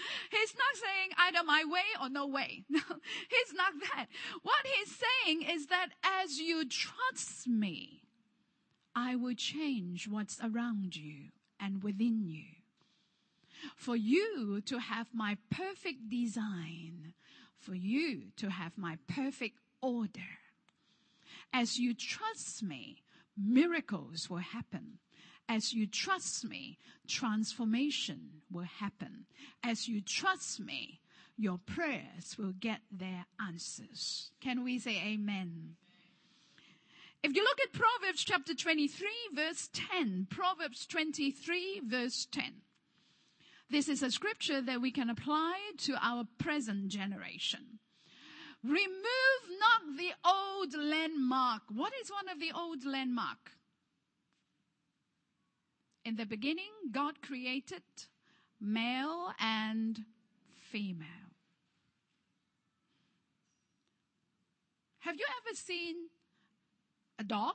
[0.30, 2.64] he's not saying either my way or no way.
[2.70, 4.06] No, he's not that.
[4.42, 5.88] What he's saying is that
[6.22, 8.02] as you trust me,
[8.94, 12.44] I will change what's around you and within you.
[13.76, 17.12] For you to have my perfect design,
[17.58, 20.38] for you to have my perfect order.
[21.52, 23.02] As you trust me,
[23.36, 24.98] miracles will happen.
[25.50, 29.26] As you trust me, transformation will happen.
[29.64, 31.00] As you trust me,
[31.36, 34.30] your prayers will get their answers.
[34.40, 35.74] Can we say amen?
[37.24, 42.44] If you look at Proverbs chapter 23 verse 10, Proverbs 23 verse 10.
[43.68, 47.80] This is a scripture that we can apply to our present generation.
[48.62, 51.62] Remove not the old landmark.
[51.74, 53.50] What is one of the old landmark?
[56.10, 57.84] In the beginning, God created
[58.60, 59.96] male and
[60.72, 61.06] female.
[64.98, 66.08] Have you ever seen
[67.16, 67.54] a dog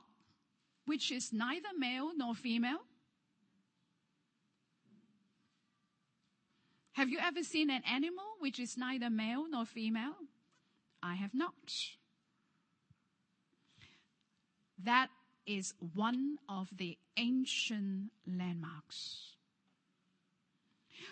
[0.86, 2.80] which is neither male nor female?
[6.92, 10.16] Have you ever seen an animal which is neither male nor female?
[11.02, 11.74] I have not.
[14.82, 15.10] That
[15.46, 19.34] is one of the ancient landmarks.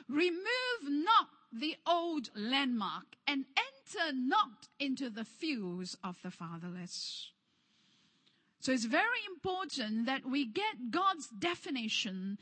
[0.09, 7.31] Remove not the old landmark and enter not into the fields of the fatherless.
[8.61, 12.39] So it's very important that we get God's definition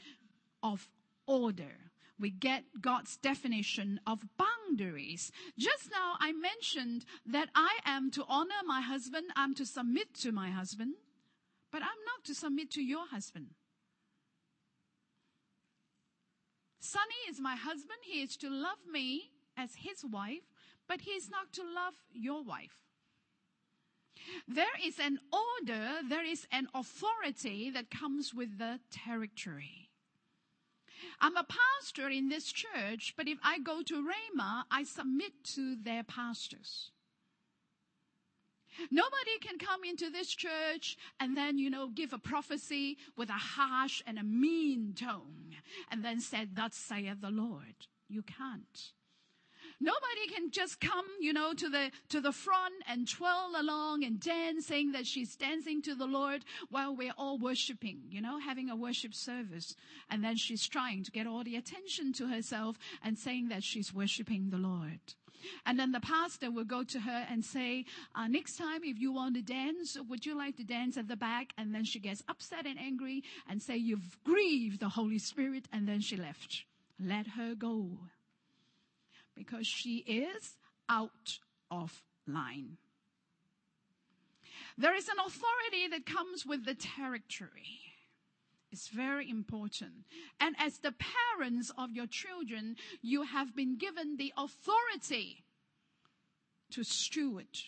[0.63, 0.89] of
[1.27, 5.33] order we get God's definition of boundaries.
[5.59, 10.31] Just now I mentioned that I am to honor my husband, I'm to submit to
[10.31, 10.95] my husband,
[11.73, 13.49] but I'm not to submit to your husband.
[16.81, 18.01] Sonny is my husband.
[18.03, 20.45] He is to love me as his wife,
[20.87, 22.77] but he is not to love your wife.
[24.47, 29.89] There is an order, there is an authority that comes with the territory.
[31.21, 35.77] I'm a pastor in this church, but if I go to Rhema, I submit to
[35.77, 36.91] their pastors.
[38.91, 43.33] Nobody can come into this church and then, you know, give a prophecy with a
[43.33, 45.57] harsh and a mean tone
[45.91, 47.87] and then say, thus saith the Lord.
[48.09, 48.93] You can't.
[49.81, 54.21] Nobody can just come, you know, to the, to the front and twirl along and
[54.21, 58.71] dance saying that she's dancing to the Lord while we're all worshiping, you know, having
[58.71, 59.75] a worship service.
[60.09, 63.93] And then she's trying to get all the attention to herself and saying that she's
[63.93, 65.01] worshiping the Lord.
[65.67, 69.13] And then the pastor will go to her and say, uh, next time if you
[69.13, 71.53] want to dance, would you like to dance at the back?
[71.57, 75.67] And then she gets upset and angry and say, you've grieved the Holy Spirit.
[75.73, 76.65] And then she left.
[76.99, 77.99] Let her go
[79.35, 80.57] because she is
[80.89, 81.39] out
[81.71, 82.77] of line.
[84.79, 87.81] There is an authority that comes with the territory.
[88.73, 90.07] It's very important.
[90.41, 90.95] And as the
[91.39, 95.45] parents of your children, you have been given the authority
[96.71, 97.59] to steward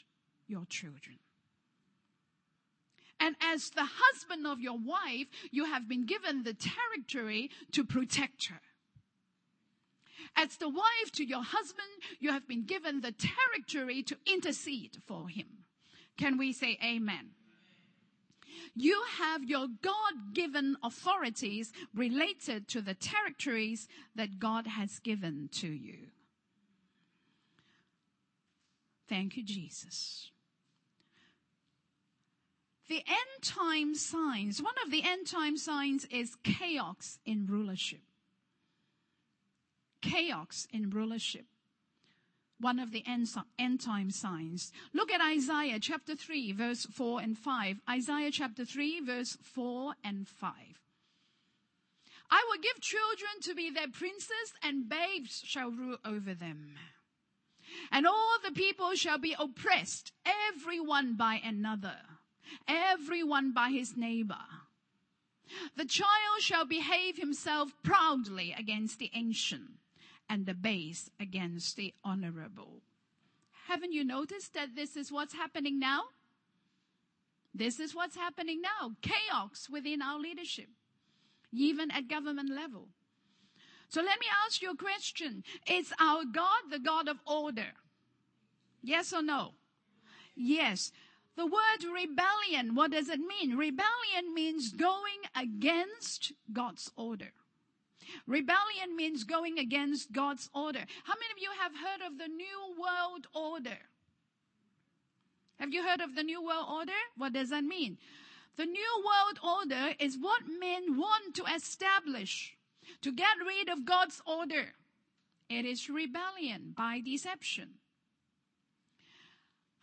[0.49, 1.19] your children.
[3.21, 8.47] And as the husband of your wife, you have been given the territory to protect
[8.47, 8.61] her.
[10.37, 11.87] As the wife to your husband,
[12.19, 15.65] you have been given the territory to intercede for him.
[16.17, 17.31] Can we say amen?
[18.75, 25.69] You have your God given authorities related to the territories that God has given to
[25.69, 26.09] you.
[29.09, 30.31] Thank you, Jesus.
[32.89, 38.01] The end time signs, one of the end time signs is chaos in rulership
[40.05, 41.47] chaos in rulership.
[42.65, 44.73] One of the end, end time signs.
[44.95, 47.83] Look at Isaiah chapter 3 verse 4 and 5.
[47.91, 50.53] Isaiah chapter 3 verse 4 and 5.
[52.31, 56.77] I will give children to be their princes, and babes shall rule over them.
[57.93, 60.13] And all the people shall be oppressed,
[60.49, 61.99] every one by another,
[62.67, 64.47] every one by his neighbor.
[65.77, 69.84] The child shall behave himself proudly against the ancient,
[70.29, 72.83] and the base against the honorable.
[73.67, 76.03] Haven't you noticed that this is what's happening now?
[77.55, 78.93] This is what's happening now.
[79.01, 80.69] Chaos within our leadership,
[81.53, 82.89] even at government level.
[83.89, 85.45] So let me ask you a question.
[85.71, 87.73] Is our God the God of order?
[88.83, 89.53] Yes or no?
[90.35, 90.91] Yes.
[91.37, 93.57] The word rebellion, what does it mean?
[93.57, 97.33] Rebellion means going against God's order.
[98.27, 100.85] Rebellion means going against God's order.
[101.05, 103.79] How many of you have heard of the New World Order?
[105.59, 106.93] Have you heard of the New World Order?
[107.17, 107.99] What does that mean?
[108.57, 112.57] The New World Order is what men want to establish
[113.03, 114.75] to get rid of God's order.
[115.49, 117.75] It is rebellion by deception.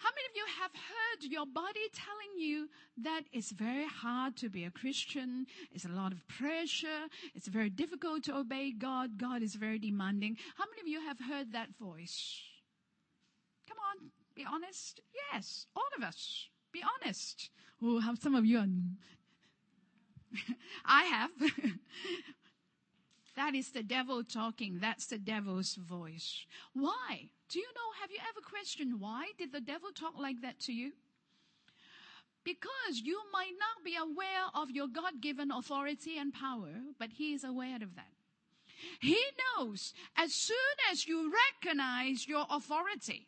[0.02, 2.68] How many of you have heard your body telling you
[3.04, 5.45] that it's very hard to be a Christian?
[5.72, 7.06] It's a lot of pressure.
[7.36, 9.20] It's very difficult to obey God.
[9.20, 10.38] God is very demanding.
[10.58, 12.41] How many of you have heard that voice?
[13.68, 15.02] Come on, be honest.
[15.32, 16.47] Yes, all of us.
[16.72, 17.52] Be honest.
[17.84, 18.68] Oh, how some of you are.
[20.86, 21.32] I have.
[23.36, 24.79] that is the devil talking.
[24.79, 26.45] That's the devil's voice.
[26.73, 27.29] Why?
[27.49, 30.73] Do you know, have you ever questioned why did the devil talk like that to
[30.73, 30.91] you?
[32.43, 37.34] Because you might not be aware of your God given authority and power, but he
[37.34, 38.13] is aware of that.
[38.99, 39.17] He
[39.57, 40.57] knows as soon
[40.91, 43.27] as you recognize your authority,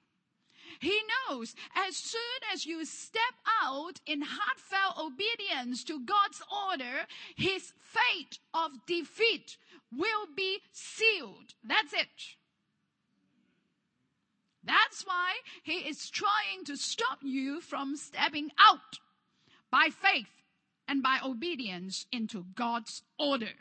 [0.80, 1.00] he
[1.30, 2.22] knows as soon
[2.54, 3.22] as you step
[3.64, 7.06] out in heartfelt obedience to God's order,
[7.36, 9.58] his fate of defeat
[9.92, 11.54] will be sealed.
[11.64, 12.36] That's it.
[14.64, 19.00] That's why he is trying to stop you from stepping out
[19.70, 20.30] by faith
[20.88, 23.52] and by obedience into God's order.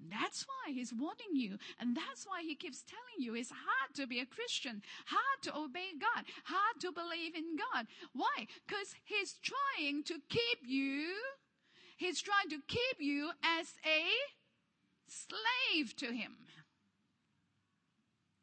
[0.00, 1.58] That's why he's warning you.
[1.80, 5.56] And that's why he keeps telling you it's hard to be a Christian, hard to
[5.56, 7.86] obey God, hard to believe in God.
[8.12, 8.46] Why?
[8.66, 11.14] Because he's trying to keep you,
[11.96, 14.04] he's trying to keep you as a
[15.08, 16.36] slave to him.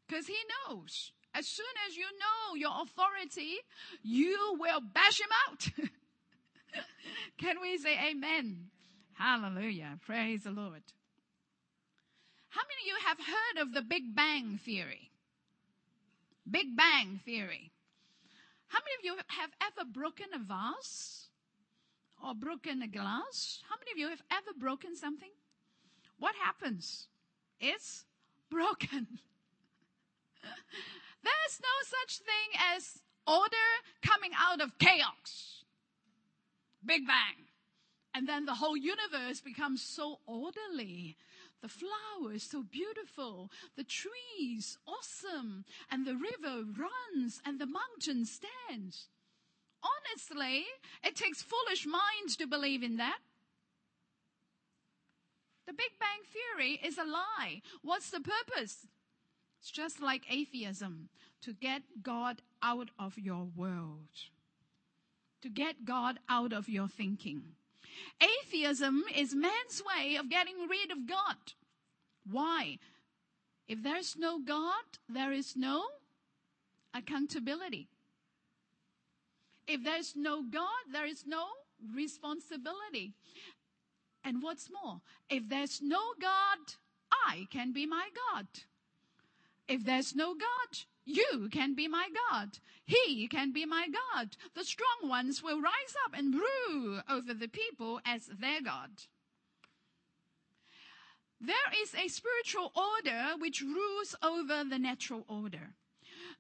[0.08, 0.38] Because he
[0.68, 3.58] knows as soon as you know your authority,
[4.04, 5.68] you will bash him out.
[7.38, 8.68] Can we say amen?
[9.14, 10.00] Hallelujah.
[10.06, 10.84] Praise the Lord.
[12.54, 15.10] How many of you have heard of the Big Bang Theory?
[16.50, 17.72] Big Bang Theory.
[18.68, 21.30] How many of you have ever broken a vase?
[22.24, 23.64] Or broken a glass?
[23.68, 25.32] How many of you have ever broken something?
[26.20, 27.08] What happens?
[27.60, 28.06] It's
[28.52, 29.08] broken.
[31.24, 33.72] There's no such thing as order
[34.04, 35.64] coming out of chaos.
[36.86, 37.48] Big bang.
[38.14, 41.18] And then the whole universe becomes so orderly.
[41.64, 49.08] The flowers so beautiful, the trees awesome, and the river runs and the mountain stands.
[49.82, 50.66] Honestly,
[51.06, 53.20] it takes foolish minds to believe in that.
[55.66, 57.62] The Big Bang Theory is a lie.
[57.82, 58.86] What's the purpose?
[59.62, 61.08] It's just like atheism
[61.44, 64.10] to get God out of your world,
[65.42, 67.56] to get God out of your thinking.
[68.22, 71.54] Atheism is man's way of getting rid of God.
[72.30, 72.80] Why?
[73.68, 75.84] If there's no God, there is no
[76.94, 77.88] accountability.
[79.68, 81.46] If there's no God, there is no
[81.96, 83.14] responsibility.
[84.24, 86.60] And what's more, if there's no God,
[87.12, 88.48] I can be my God.
[89.68, 92.58] If there's no God, you can be my God.
[92.86, 94.36] He can be my God.
[94.56, 98.90] The strong ones will rise up and rule over the people as their God.
[101.42, 105.76] There is a spiritual order which rules over the natural order.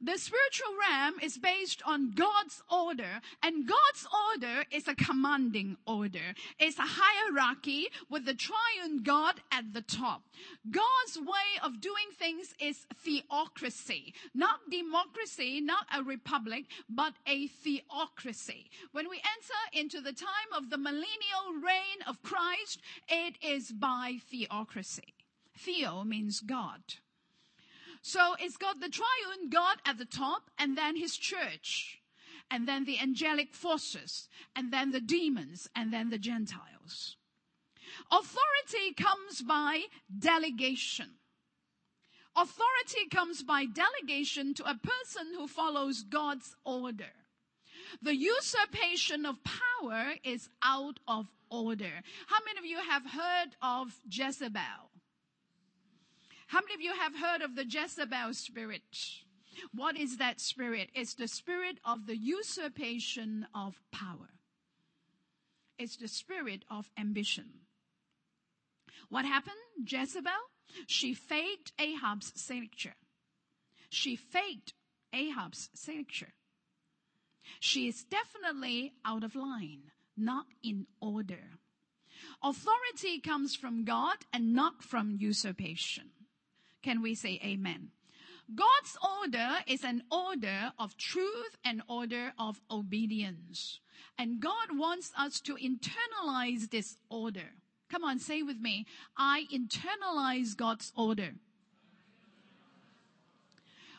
[0.01, 6.33] The spiritual realm is based on God's order, and God's order is a commanding order.
[6.59, 10.23] It's a hierarchy with the triune God at the top.
[10.69, 18.69] God's way of doing things is theocracy, not democracy, not a republic, but a theocracy.
[18.91, 24.17] When we enter into the time of the millennial reign of Christ, it is by
[24.29, 25.13] theocracy.
[25.55, 26.81] Theo means God.
[28.03, 31.99] So it's got the triune God at the top and then his church
[32.51, 37.15] and then the angelic forces and then the demons and then the Gentiles.
[38.11, 39.83] Authority comes by
[40.19, 41.11] delegation.
[42.35, 47.13] Authority comes by delegation to a person who follows God's order.
[48.01, 52.01] The usurpation of power is out of order.
[52.27, 54.92] How many of you have heard of Jezebel?
[56.53, 58.83] How many of you have heard of the Jezebel spirit?
[59.73, 60.91] What is that spirit?
[60.93, 64.29] It's the spirit of the usurpation of power.
[65.79, 67.45] It's the spirit of ambition.
[69.09, 69.55] What happened?
[69.83, 70.31] Jezebel,
[70.85, 72.97] she faked Ahab's signature.
[73.89, 74.73] She faked
[75.11, 76.33] Ahab's signature.
[77.59, 79.85] She is definitely out of line,
[80.15, 81.57] not in order.
[82.43, 86.11] Authority comes from God and not from usurpation.
[86.83, 87.89] Can we say amen?
[88.53, 93.79] God's order is an order of truth and order of obedience.
[94.17, 97.53] And God wants us to internalize this order.
[97.89, 98.85] Come on, say with me.
[99.17, 101.31] I internalize God's order.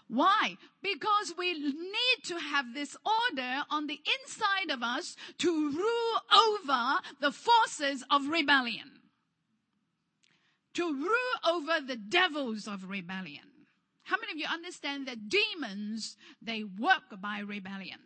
[0.08, 0.58] Why?
[0.82, 7.00] Because we need to have this order on the inside of us to rule over
[7.20, 8.90] the forces of rebellion.
[10.74, 13.44] To rule over the devils of rebellion.
[14.02, 18.00] How many of you understand that demons, they work by rebellion?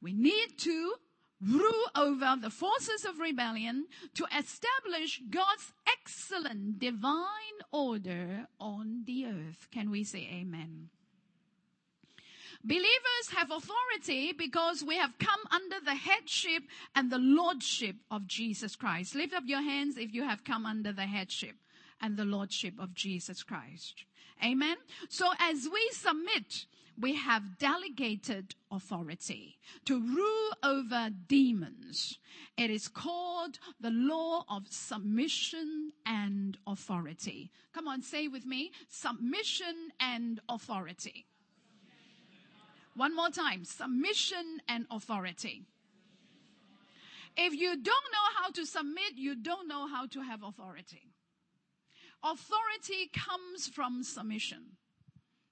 [0.00, 0.94] We need to
[1.40, 9.68] rule over the forces of rebellion to establish God's excellent divine order on the earth.
[9.72, 10.90] Can we say amen?
[12.64, 16.62] Believers have authority because we have come under the headship
[16.94, 19.14] and the lordship of Jesus Christ.
[19.14, 21.56] Lift up your hands if you have come under the headship
[22.00, 24.04] and the lordship of Jesus Christ.
[24.44, 24.76] Amen.
[25.08, 26.66] So as we submit
[27.00, 32.18] we have delegated authority to rule over demons.
[32.56, 37.50] It is called the law of submission and authority.
[37.72, 41.26] Come on, say with me, submission and authority.
[42.94, 45.64] One more time, submission and authority.
[47.36, 51.12] If you don't know how to submit, you don't know how to have authority.
[52.22, 54.76] Authority comes from submission.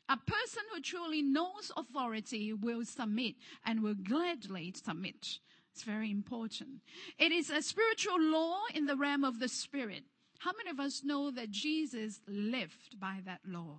[0.08, 5.38] A person who truly knows authority will submit and will gladly submit.
[5.72, 6.82] It's very important.
[7.18, 10.02] It is a spiritual law in the realm of the spirit.
[10.40, 13.78] How many of us know that Jesus lived by that law?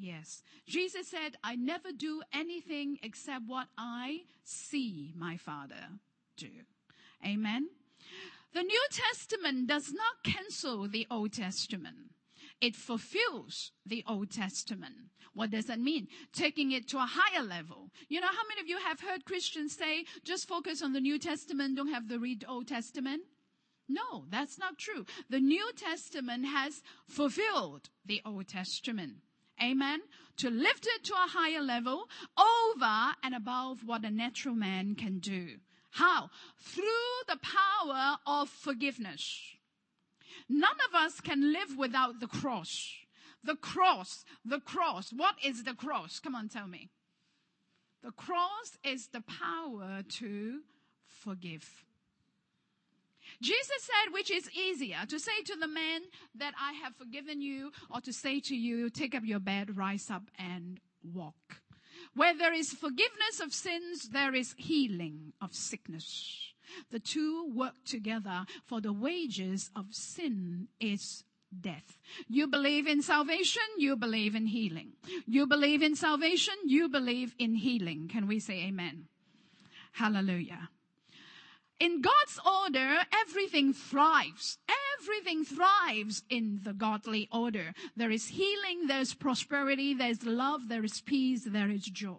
[0.00, 0.42] Yes.
[0.66, 5.98] Jesus said, I never do anything except what I see my Father
[6.36, 6.50] do.
[7.26, 7.68] Amen.
[8.54, 12.12] The New Testament does not cancel the Old Testament.
[12.60, 14.94] It fulfills the Old Testament.
[15.34, 16.08] What does that mean?
[16.32, 17.90] Taking it to a higher level.
[18.08, 21.18] You know, how many of you have heard Christians say, just focus on the New
[21.18, 23.22] Testament, don't have to read the Old Testament?
[23.88, 25.06] No, that's not true.
[25.30, 29.16] The New Testament has fulfilled the Old Testament.
[29.62, 30.00] Amen.
[30.38, 35.18] To lift it to a higher level over and above what a natural man can
[35.18, 35.56] do.
[35.90, 36.30] How?
[36.60, 36.84] Through
[37.26, 39.56] the power of forgiveness.
[40.48, 42.94] None of us can live without the cross.
[43.42, 45.12] The cross, the cross.
[45.12, 46.20] What is the cross?
[46.20, 46.90] Come on, tell me.
[48.02, 50.60] The cross is the power to
[51.06, 51.84] forgive.
[53.40, 56.00] Jesus said, which is easier, to say to the man
[56.34, 60.10] that I have forgiven you, or to say to you, take up your bed, rise
[60.10, 61.60] up and walk.
[62.14, 66.52] Where there is forgiveness of sins, there is healing of sickness.
[66.90, 71.24] The two work together for the wages of sin is
[71.60, 71.98] death.
[72.26, 74.92] You believe in salvation, you believe in healing.
[75.26, 78.08] You believe in salvation, you believe in healing.
[78.08, 79.06] Can we say amen?
[79.92, 80.68] Hallelujah.
[81.80, 84.58] In God's order, everything thrives.
[84.98, 87.72] Everything thrives in the godly order.
[87.96, 92.16] There is healing, there's prosperity, there's love, there is peace, there is joy.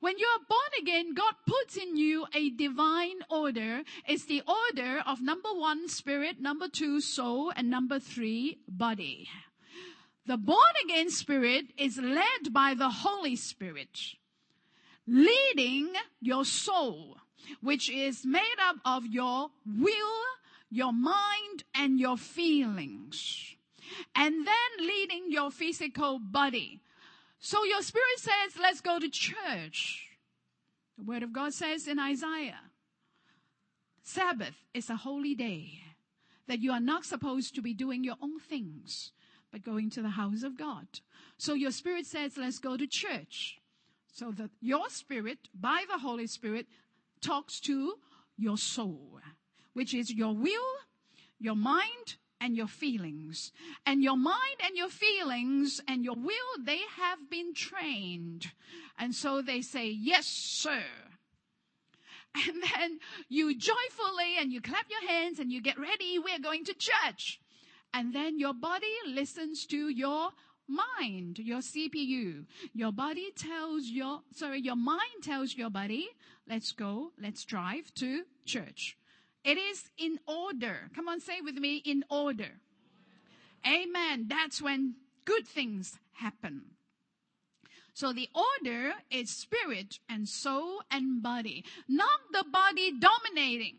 [0.00, 3.82] When you are born again, God puts in you a divine order.
[4.08, 9.28] It's the order of number one, spirit, number two, soul, and number three, body.
[10.24, 13.98] The born again spirit is led by the Holy Spirit,
[15.06, 17.18] leading your soul,
[17.60, 20.22] which is made up of your will,
[20.70, 23.56] your mind, and your feelings.
[24.14, 26.80] And then leading your physical body.
[27.38, 30.08] So your spirit says, let's go to church.
[30.98, 32.60] The word of God says in Isaiah,
[34.02, 35.80] Sabbath is a holy day
[36.46, 39.12] that you are not supposed to be doing your own things,
[39.52, 40.86] but going to the house of God.
[41.38, 43.58] So your spirit says, let's go to church.
[44.12, 46.66] So that your spirit, by the Holy Spirit,
[47.20, 47.94] talks to
[48.36, 49.20] your soul,
[49.72, 50.70] which is your will,
[51.38, 53.52] your mind, and your feelings.
[53.84, 58.52] And your mind and your feelings and your will, they have been trained.
[58.98, 60.82] And so they say, yes, sir.
[62.46, 66.16] And then you joyfully and you clap your hands and you get ready.
[66.16, 67.40] We're going to church.
[67.92, 70.30] And then your body listens to your
[70.68, 72.46] mind, your CPU.
[72.72, 76.08] Your body tells your, sorry, your mind tells your body,
[76.50, 78.98] let's go, let's drive to church.
[79.44, 80.90] It is in order.
[80.94, 82.58] Come on, say with me, in order.
[83.66, 84.26] Amen.
[84.28, 86.62] That's when good things happen.
[87.94, 93.76] So the order is spirit and soul and body, not the body dominating.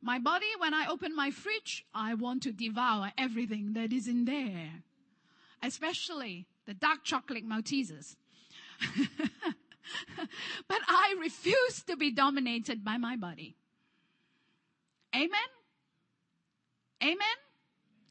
[0.00, 4.24] My body, when I open my fridge, I want to devour everything that is in
[4.24, 4.82] there,
[5.62, 8.16] especially the dark chocolate Maltesers.
[10.68, 13.56] but I refuse to be dominated by my body.
[15.14, 15.30] Amen?
[17.02, 17.38] Amen?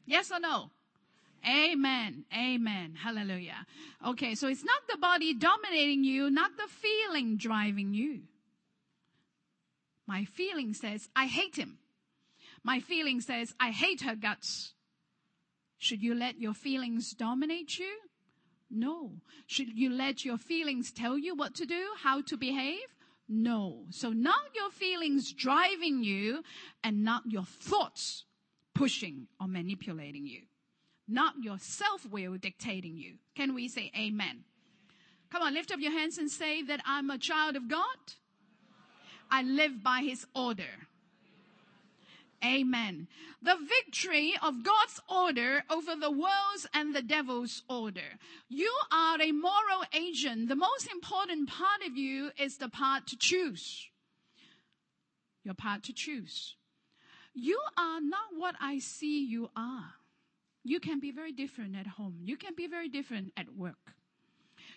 [0.06, 0.70] Yes or no?
[1.46, 2.24] Amen.
[2.34, 2.94] Amen.
[3.00, 3.66] Hallelujah.
[4.06, 8.22] Okay, so it's not the body dominating you, not the feeling driving you.
[10.06, 11.78] My feeling says, I hate him.
[12.64, 14.72] My feeling says, I hate her guts.
[15.76, 17.94] Should you let your feelings dominate you?
[18.70, 19.12] No.
[19.46, 22.94] Should you let your feelings tell you what to do, how to behave?
[23.28, 23.84] No.
[23.90, 26.42] So not your feelings driving you
[26.82, 28.24] and not your thoughts
[28.74, 30.42] pushing or manipulating you.
[31.06, 33.14] Not your self-will dictating you.
[33.34, 34.44] Can we say amen?
[35.30, 37.96] Come on, lift up your hands and say that I'm a child of God.
[39.30, 40.87] I live by his order.
[42.44, 43.08] Amen.
[43.42, 48.18] The victory of God's order over the world's and the devil's order.
[48.48, 50.48] You are a moral agent.
[50.48, 53.88] The most important part of you is the part to choose.
[55.42, 56.54] Your part to choose.
[57.34, 59.94] You are not what I see you are.
[60.64, 62.18] You can be very different at home.
[62.22, 63.94] You can be very different at work.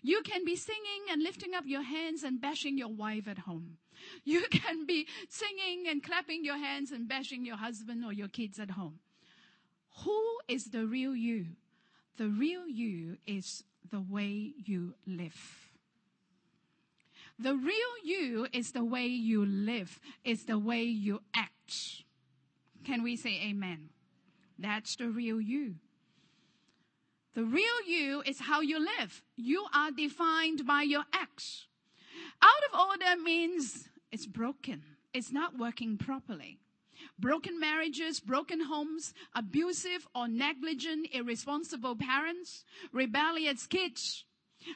[0.02, 3.78] You can be singing and lifting up your hands and bashing your wife at home.
[4.24, 8.60] You can be singing and clapping your hands and bashing your husband or your kids
[8.60, 9.00] at home.
[10.04, 11.48] Who is the real you?
[12.18, 15.72] The real you is the way you live.
[17.40, 22.04] The real you is the way you live, is the way you act.
[22.86, 23.90] Can we say amen?
[24.60, 25.76] That's the real you.
[27.34, 29.24] The real you is how you live.
[29.36, 31.68] You are defined by your acts.
[32.42, 33.88] Out of order means
[34.22, 34.84] it's broken.
[35.16, 36.60] It's not working properly.
[37.18, 44.26] Broken marriages, broken homes, abusive or negligent, irresponsible parents, rebellious kids,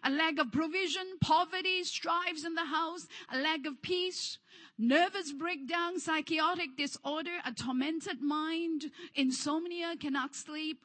[0.04, 4.40] a lack of provision, poverty, strives in the house, a lack of peace,
[4.80, 10.84] nervous breakdown, psychotic disorder, a tormented mind, insomnia, cannot sleep,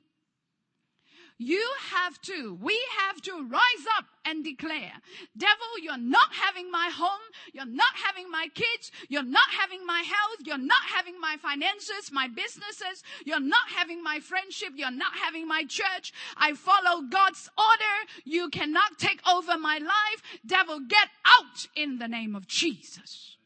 [1.41, 4.93] you have to, we have to rise up and declare,
[5.39, 7.23] devil, you're not having my home.
[7.55, 8.93] You're not having my kids.
[9.09, 10.41] You're not having my health.
[10.45, 13.03] You're not having my finances, my businesses.
[13.25, 14.75] You're not having my friendship.
[14.77, 16.13] You're not having my church.
[16.37, 18.11] I follow God's order.
[18.27, 20.23] You cannot take over my life.
[20.45, 23.39] Devil, get out in the name of Jesus.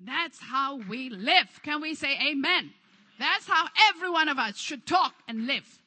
[0.00, 1.60] That's how we live.
[1.62, 2.72] Can we say amen?
[3.18, 5.81] That's how every one of us should talk and live.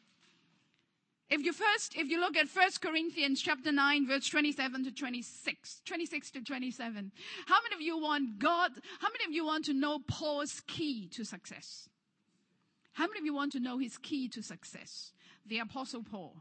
[1.29, 5.81] If you first, if you look at First Corinthians chapter 9, verse 27 to 26,
[5.83, 7.11] 26 to 27,
[7.47, 11.07] how many of you want God, how many of you want to know Paul's key
[11.13, 11.89] to success?
[12.93, 15.13] How many of you want to know his key to success?
[15.47, 16.35] The apostle Paul.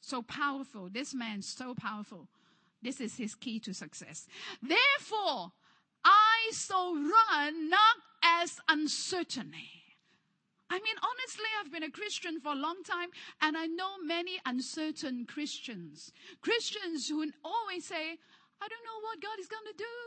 [0.00, 0.88] So powerful.
[0.90, 2.26] This man, so powerful.
[2.82, 4.26] This is his key to success.
[4.62, 5.52] Therefore,
[6.02, 9.79] I so run not as uncertainly
[10.70, 13.10] I mean, honestly, I've been a Christian for a long time
[13.42, 16.12] and I know many uncertain Christians.
[16.40, 18.22] Christians who always say,
[18.62, 19.98] I don't know what God is going to do.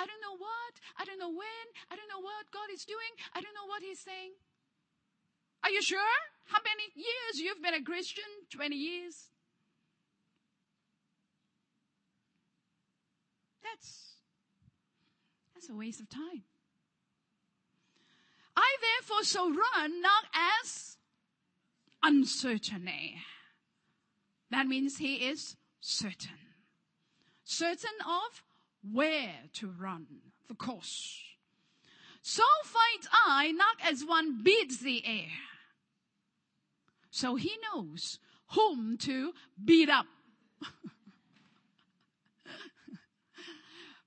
[0.00, 0.74] I don't know what.
[0.98, 1.66] I don't know when.
[1.90, 3.14] I don't know what God is doing.
[3.36, 4.34] I don't know what He's saying.
[5.62, 6.16] Are you sure?
[6.46, 8.24] How many years you've been a Christian?
[8.50, 9.30] 20 years?
[13.62, 14.16] That's,
[15.54, 16.49] that's a waste of time.
[18.56, 20.24] I therefore so run not
[20.62, 20.96] as
[22.02, 23.16] uncertainty.
[24.50, 26.38] That means he is certain.
[27.44, 28.42] Certain of
[28.82, 30.06] where to run
[30.48, 31.22] the course.
[32.22, 35.28] So fight I not as one beats the air.
[37.10, 38.18] So he knows
[38.52, 39.32] whom to
[39.64, 40.06] beat up.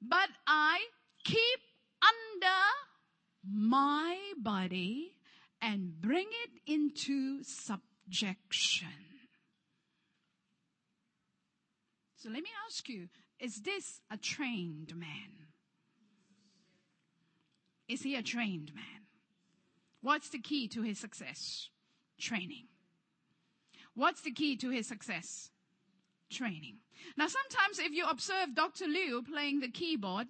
[0.01, 0.87] but I
[1.23, 1.59] keep
[2.01, 2.55] under
[3.49, 5.15] my body
[5.61, 8.87] and bring it into subjection.
[12.17, 15.47] So let me ask you, is this a trained man?
[17.89, 19.07] Is he a trained man?
[20.01, 21.69] What's the key to his success?
[22.19, 22.67] Training.
[23.93, 25.51] What's the key to his success?
[26.31, 26.77] Training.
[27.17, 28.85] Now sometimes if you observe Dr.
[28.85, 30.27] Liu playing the keyboard,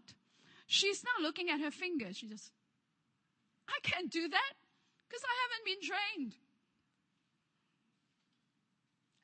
[0.65, 2.17] she's not looking at her fingers.
[2.17, 2.51] She just,
[3.67, 4.53] I can't do that
[5.07, 6.35] because I haven't been trained.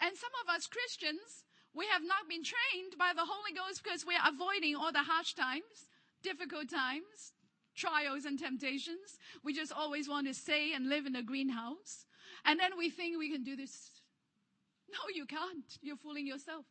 [0.02, 4.06] And some of us Christians, we have not been trained by the Holy Ghost because
[4.06, 5.88] we are avoiding all the harsh times,
[6.24, 7.34] difficult times,
[7.76, 9.20] trials and temptations.
[9.44, 12.06] We just always want to stay and live in a greenhouse.
[12.46, 14.02] And then we think we can do this.
[14.92, 15.66] No, you can't.
[15.82, 16.66] You're fooling yourself.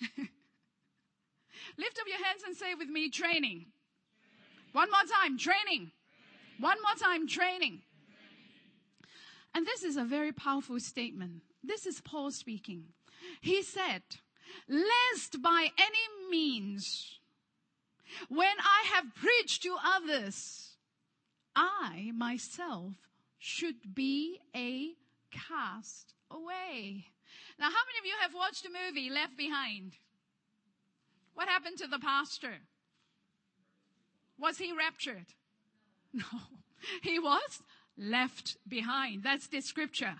[1.78, 3.66] Lift up your hands and say with me, training.
[4.72, 5.92] One more time, training.
[6.58, 7.82] One more time, training.
[9.54, 11.42] And this is a very powerful statement.
[11.62, 12.84] This is Paul speaking.
[13.40, 14.02] He said,
[14.68, 17.18] lest by any means,
[18.28, 20.76] when I have preached to others,
[21.54, 22.92] I myself
[23.38, 24.92] should be a
[25.30, 27.06] cast away.
[27.58, 29.96] Now, how many of you have watched the movie Left Behind?
[31.34, 32.60] What happened to the pastor?
[34.38, 35.26] Was he raptured?
[36.32, 36.40] No,
[37.02, 37.62] he was
[37.98, 39.22] left behind.
[39.22, 40.14] That's the scripture.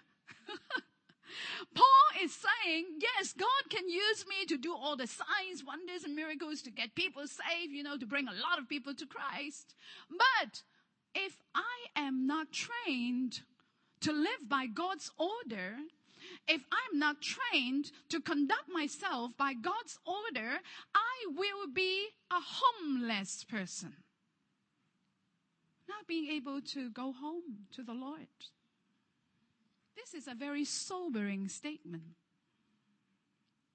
[1.74, 6.16] Paul is saying, yes, God can use me to do all the signs, wonders, and
[6.16, 9.74] miracles to get people saved, you know, to bring a lot of people to Christ.
[10.10, 10.62] But
[11.14, 13.40] if I am not trained
[14.00, 15.76] to live by God's order,
[16.48, 20.58] if I'm not trained to conduct myself by God's order,
[20.94, 23.94] I will be a homeless person.
[25.88, 28.26] Not being able to go home to the Lord.
[29.96, 32.02] This is a very sobering statement.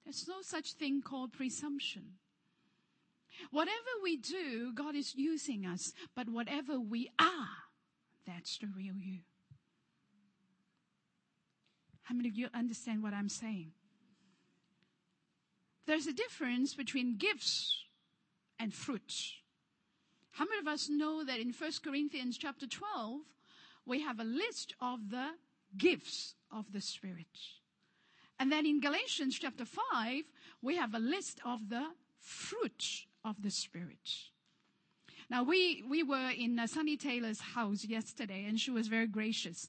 [0.04, 2.14] There's no such thing called presumption.
[3.50, 7.48] Whatever we do, God is using us, but whatever we are,
[8.26, 9.20] that's the real you.
[12.02, 13.72] How many of you understand what I'm saying?
[15.86, 17.84] There's a difference between gifts
[18.58, 19.12] and fruit.
[20.32, 23.20] How many of us know that in 1 Corinthians chapter 12,
[23.84, 25.28] we have a list of the
[25.76, 27.38] gifts of the Spirit.
[28.38, 30.24] And then in Galatians chapter 5,
[30.62, 31.84] we have a list of the
[32.18, 34.30] fruit of the Spirit.
[35.28, 39.68] Now we, we were in uh, Sunny Taylor's house yesterday and she was very gracious.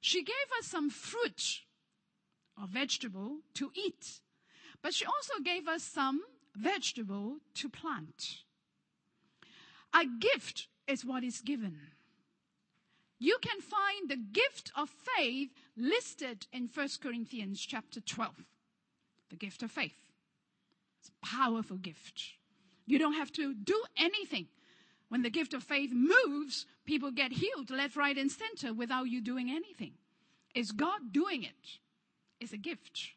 [0.00, 1.60] She gave us some fruit
[2.60, 4.20] or vegetable to eat.
[4.82, 6.20] But she also gave us some
[6.54, 8.42] vegetable to plant.
[9.94, 11.78] A gift is what is given.
[13.18, 18.34] You can find the gift of faith listed in 1 Corinthians chapter 12.
[19.30, 20.10] The gift of faith.
[20.98, 22.34] It's a powerful gift.
[22.86, 24.48] You don't have to do anything.
[25.08, 29.20] When the gift of faith moves, people get healed left, right, and center without you
[29.20, 29.92] doing anything.
[30.54, 31.78] It's God doing it.
[32.40, 33.10] it is a gift.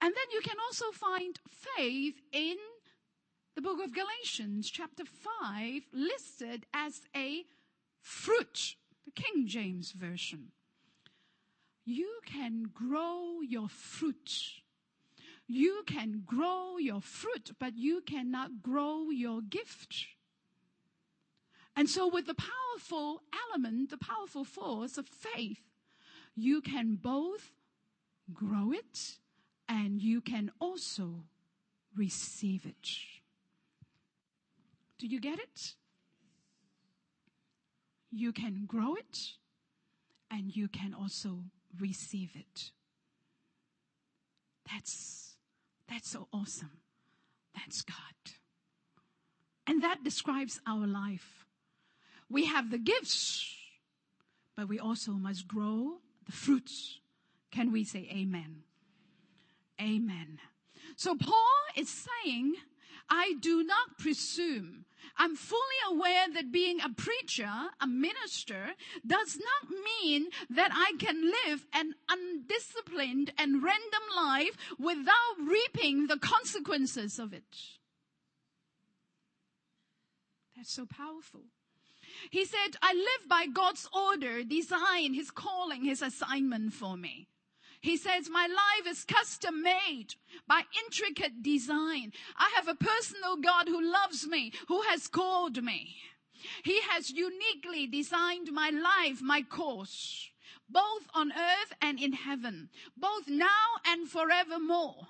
[0.00, 2.56] And then you can also find faith in
[3.54, 7.44] the book of Galatians, chapter 5, listed as a
[8.00, 8.74] fruit,
[9.04, 10.48] the King James Version.
[11.84, 14.40] You can grow your fruit.
[15.46, 20.06] You can grow your fruit, but you cannot grow your gift.
[21.76, 25.60] And so, with the powerful element, the powerful force of faith,
[26.34, 27.52] you can both
[28.32, 29.18] grow it,
[29.68, 31.24] and you can also
[31.94, 33.13] receive it.
[34.98, 35.74] Do you get it?
[38.10, 39.18] You can grow it,
[40.30, 41.44] and you can also
[41.80, 42.70] receive it.
[44.70, 45.36] That's,
[45.88, 46.78] that's so awesome.
[47.54, 47.96] That's God.
[49.66, 51.46] And that describes our life.
[52.30, 53.52] We have the gifts,
[54.56, 57.00] but we also must grow the fruits
[57.54, 58.64] can we say amen?
[59.80, 60.40] Amen.
[60.96, 62.54] So Paul is saying,
[63.10, 64.84] I do not presume.
[65.16, 67.50] I'm fully aware that being a preacher,
[67.80, 68.70] a minister,
[69.06, 69.70] does not
[70.02, 77.32] mean that I can live an undisciplined and random life without reaping the consequences of
[77.32, 77.44] it.
[80.56, 81.42] That's so powerful.
[82.30, 87.28] He said, I live by God's order, design, His calling, His assignment for me.
[87.84, 90.14] He says, my life is custom made
[90.48, 92.14] by intricate design.
[92.34, 95.96] I have a personal God who loves me, who has called me.
[96.62, 100.30] He has uniquely designed my life, my course,
[100.66, 105.06] both on earth and in heaven, both now and forevermore.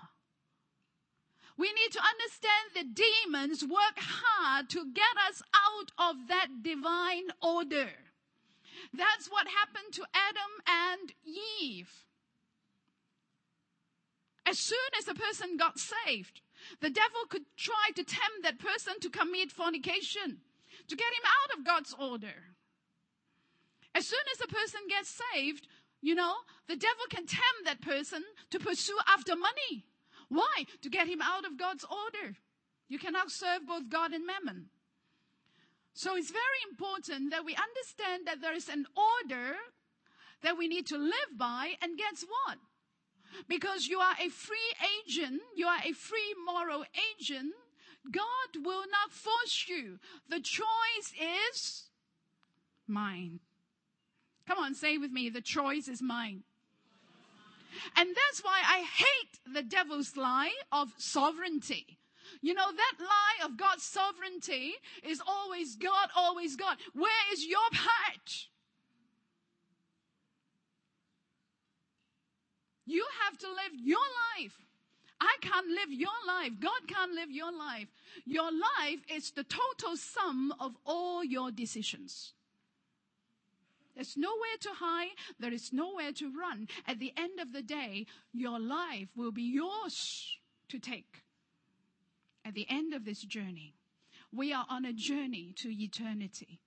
[1.57, 7.29] We need to understand that demons work hard to get us out of that divine
[7.41, 7.91] order.
[8.93, 11.13] That's what happened to Adam and
[11.63, 12.04] Eve.
[14.47, 16.41] As soon as a person got saved,
[16.81, 20.39] the devil could try to tempt that person to commit fornication,
[20.89, 22.55] to get him out of God's order.
[23.95, 25.69] As soon as a person gets saved,
[26.03, 26.35] you know,
[26.69, 29.87] the devil can tempt that person to pursue after money.
[30.29, 30.65] Why?
[30.83, 32.37] To get him out of God's order.
[32.89, 34.67] You cannot serve both God and mammon.
[35.95, 39.55] So it's very important that we understand that there is an order
[40.43, 42.59] that we need to live by, and guess what?
[43.49, 44.57] Because you are a free
[45.07, 46.85] agent, you are a free moral
[47.19, 47.53] agent,
[48.11, 49.99] God will not force you.
[50.29, 51.13] The choice
[51.53, 51.85] is
[52.87, 53.41] mine.
[54.47, 56.43] Come on, say with me, the choice is mine.
[57.97, 61.99] And that's why I hate the devil's lie of sovereignty.
[62.41, 66.77] You know, that lie of God's sovereignty is always God, always God.
[66.93, 68.49] Where is your part?
[72.87, 73.99] You have to live your
[74.37, 74.59] life.
[75.21, 76.53] I can't live your life.
[76.61, 77.89] God can't live your life.
[78.27, 82.35] Your life is the total sum of all your decisions.
[83.95, 85.11] There's nowhere to hide.
[85.39, 86.69] There is nowhere to run.
[86.87, 91.23] At the end of the day, your life will be yours to take.
[92.45, 93.75] At the end of this journey,
[94.33, 96.61] we are on a journey to eternity.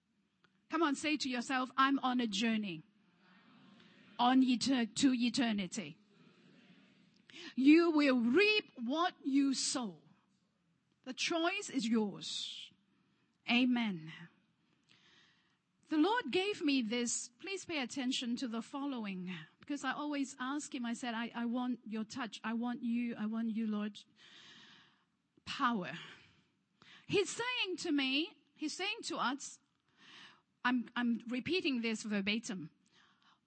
[0.71, 2.83] Come on, say to yourself, I'm on a journey
[4.19, 5.97] on to eternity.
[7.57, 9.95] You will reap what you sow.
[11.07, 12.69] The choice is yours.
[13.51, 14.11] Amen.
[15.89, 17.31] The Lord gave me this.
[17.41, 19.31] Please pay attention to the following.
[19.59, 22.39] Because I always ask Him, I said, I, I want your touch.
[22.43, 23.15] I want you.
[23.19, 23.97] I want you, Lord.
[25.47, 25.89] Power.
[27.07, 29.57] He's saying to me, He's saying to us,
[30.63, 32.69] I'm, I'm repeating this verbatim.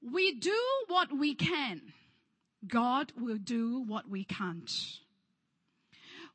[0.03, 0.59] We do
[0.89, 1.93] what we can.
[2.67, 4.71] God will do what we can't.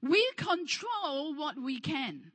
[0.02, 2.32] We control what we can.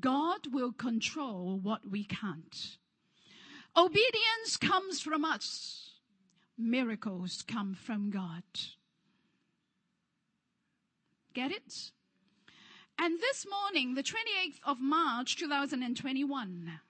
[0.00, 2.76] God will control what we can't.
[3.76, 5.92] Obedience comes from us.
[6.56, 8.44] Miracles come from God.
[11.32, 11.90] Get it?
[12.98, 16.80] And this morning, the 28th of March 2021,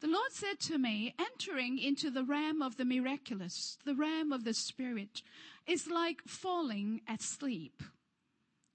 [0.00, 4.44] the Lord said to me, entering into the realm of the miraculous, the realm of
[4.44, 5.22] the spirit,
[5.66, 7.82] is like falling asleep,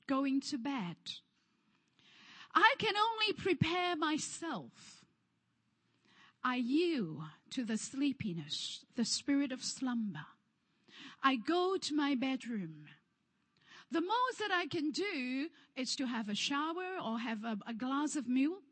[0.07, 0.97] going to bed.
[2.53, 5.01] I can only prepare myself
[6.43, 10.26] I yield to the sleepiness, the spirit of slumber.
[11.24, 12.86] I go to my bedroom.
[13.91, 17.74] The most that I can do is to have a shower or have a, a
[17.74, 18.70] glass of milk,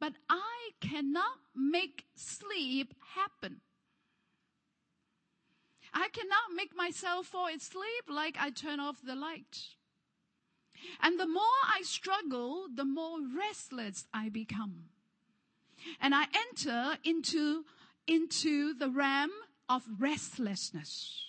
[0.00, 3.60] but I cannot make sleep happen.
[5.92, 9.60] I cannot make myself fall asleep like I turn off the light.
[11.02, 14.90] And the more I struggle, the more restless I become
[16.00, 17.64] and I enter into,
[18.06, 19.30] into the realm
[19.68, 21.24] of restlessness.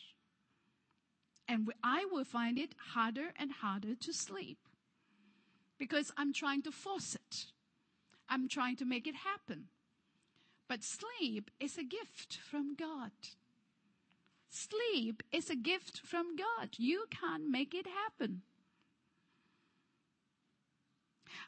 [1.47, 4.59] And I will find it harder and harder to sleep
[5.80, 7.45] because I'm trying to force it.
[8.30, 9.65] I'm trying to make it happen.
[10.67, 13.11] But sleep is a gift from God.
[14.49, 16.69] Sleep is a gift from God.
[16.77, 18.41] You can't make it happen.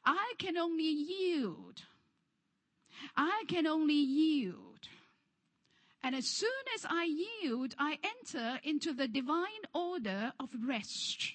[0.05, 1.83] I can only yield
[3.15, 4.87] I can only yield.
[6.03, 11.33] And as soon as I yield, I enter into the divine order of rest.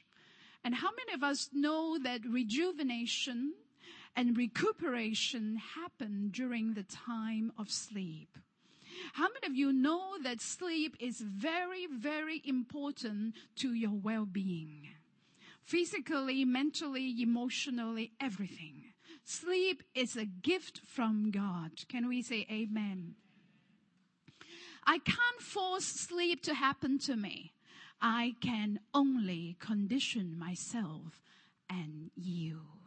[0.65, 3.55] And how many of us know that rejuvenation
[4.17, 8.39] and recuperation happen during the time of sleep?
[9.13, 14.89] How many of you know that sleep is very, very important to your well-being?
[15.63, 18.85] Physically, mentally, emotionally, everything.
[19.25, 21.73] Sleep is a gift from God.
[21.89, 23.17] Can we say amen?
[24.85, 27.53] I can't force sleep to happen to me.
[28.01, 31.23] I can only condition myself
[31.69, 32.86] and yield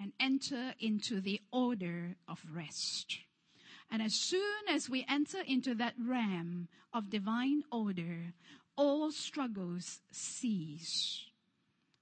[0.00, 3.18] and enter into the order of rest.
[3.90, 8.32] And as soon as we enter into that realm of divine order,
[8.76, 11.24] all struggles cease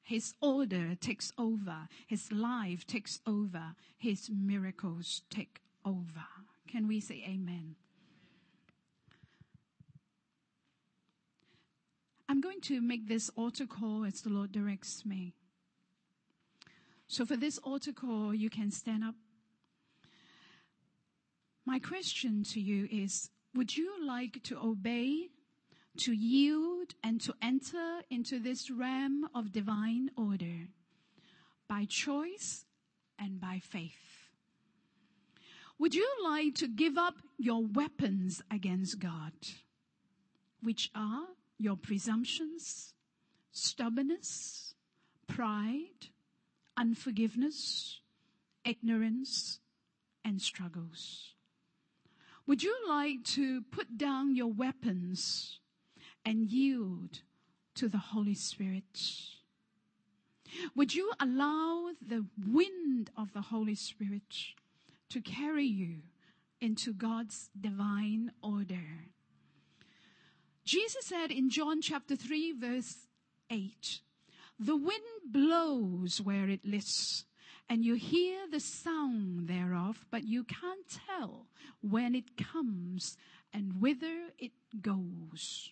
[0.04, 1.88] His order takes over.
[2.06, 3.74] His life takes over.
[3.96, 6.26] His miracles take over.
[6.68, 7.76] Can we say amen?
[12.28, 15.34] I'm going to make this altar call as the Lord directs me.
[17.06, 19.14] So for this altar call, you can stand up.
[21.66, 25.28] My question to you is, would you like to obey,
[25.98, 30.68] to yield, and to enter into this realm of divine order
[31.68, 32.64] by choice
[33.18, 34.28] and by faith?
[35.78, 39.32] Would you like to give up your weapons against God,
[40.62, 41.26] which are
[41.58, 42.94] your presumptions,
[43.52, 44.74] stubbornness,
[45.26, 46.08] pride,
[46.76, 48.00] unforgiveness,
[48.64, 49.60] ignorance,
[50.24, 51.34] and struggles.
[52.46, 55.60] Would you like to put down your weapons
[56.24, 57.20] and yield
[57.74, 59.00] to the Holy Spirit?
[60.74, 64.54] Would you allow the wind of the Holy Spirit
[65.08, 66.02] to carry you
[66.60, 69.08] into God's divine order?
[70.64, 73.08] Jesus said in John chapter 3 verse
[73.50, 74.00] 8,
[74.58, 77.24] the wind blows where it lists
[77.68, 81.46] and you hear the sound thereof, but you can't tell
[81.80, 83.16] when it comes
[83.52, 85.70] and whither it goes.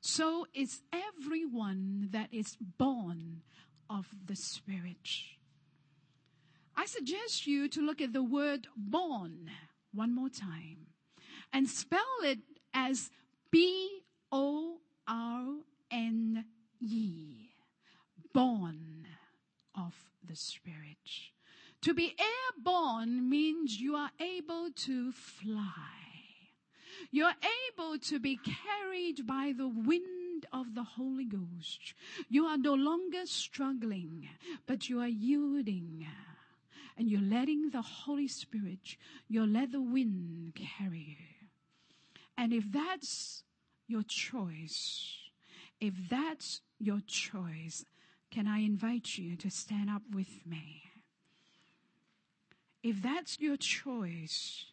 [0.00, 3.42] So is everyone that is born
[3.90, 5.08] of the Spirit.
[6.76, 9.50] I suggest you to look at the word born
[9.92, 10.86] one more time
[11.52, 12.38] and spell it
[12.72, 13.10] as
[13.50, 15.44] B O R
[15.90, 16.44] N
[16.80, 17.48] E.
[18.32, 19.06] Born
[19.74, 20.96] of the Spirit.
[21.82, 25.64] To be airborne means you are able to fly.
[27.10, 27.34] You're
[27.72, 31.94] able to be carried by the wind of the Holy Ghost.
[32.28, 34.28] You are no longer struggling,
[34.66, 36.06] but you are yielding.
[36.96, 38.96] And you're letting the Holy Spirit,
[39.28, 41.48] you let the wind carry you.
[42.36, 43.44] And if that's
[43.86, 45.16] your choice,
[45.80, 47.84] if that's your choice,
[48.30, 50.82] can I invite you to stand up with me?
[52.82, 54.66] If that's your choice,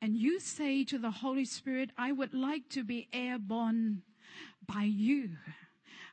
[0.00, 4.02] and you say to the Holy Spirit, I would like to be airborne
[4.66, 5.30] by you.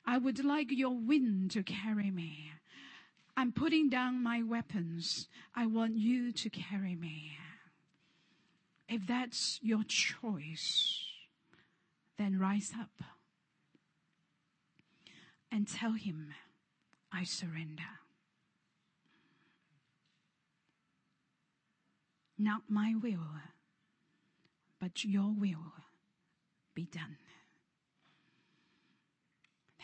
[0.06, 2.52] I would like your wind to carry me.
[3.36, 5.28] I'm putting down my weapons.
[5.56, 7.38] I want you to carry me.
[8.88, 11.04] If that's your choice,
[12.18, 13.04] then rise up
[15.52, 16.34] and tell him,
[17.14, 17.84] I surrender.
[22.38, 23.20] Not my will,
[24.80, 25.74] but your will
[26.74, 27.18] be done.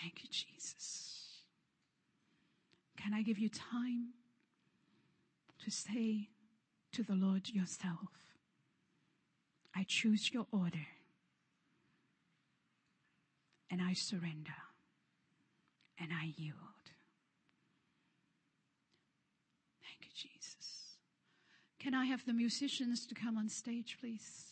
[0.01, 1.43] Thank you, Jesus.
[2.97, 4.09] Can I give you time
[5.63, 6.29] to say
[6.93, 8.09] to the Lord yourself,
[9.75, 10.87] I choose your order
[13.69, 14.55] and I surrender
[15.99, 16.55] and I yield.
[19.83, 20.97] Thank you, Jesus.
[21.79, 24.45] Can I have the musicians to come on stage, please?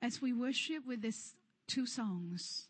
[0.00, 1.34] As we worship with these
[1.66, 2.68] two songs,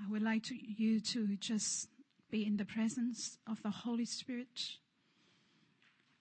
[0.00, 1.88] I would like to, you to just
[2.30, 4.76] be in the presence of the Holy Spirit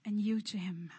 [0.06, 0.90] and yield to Him.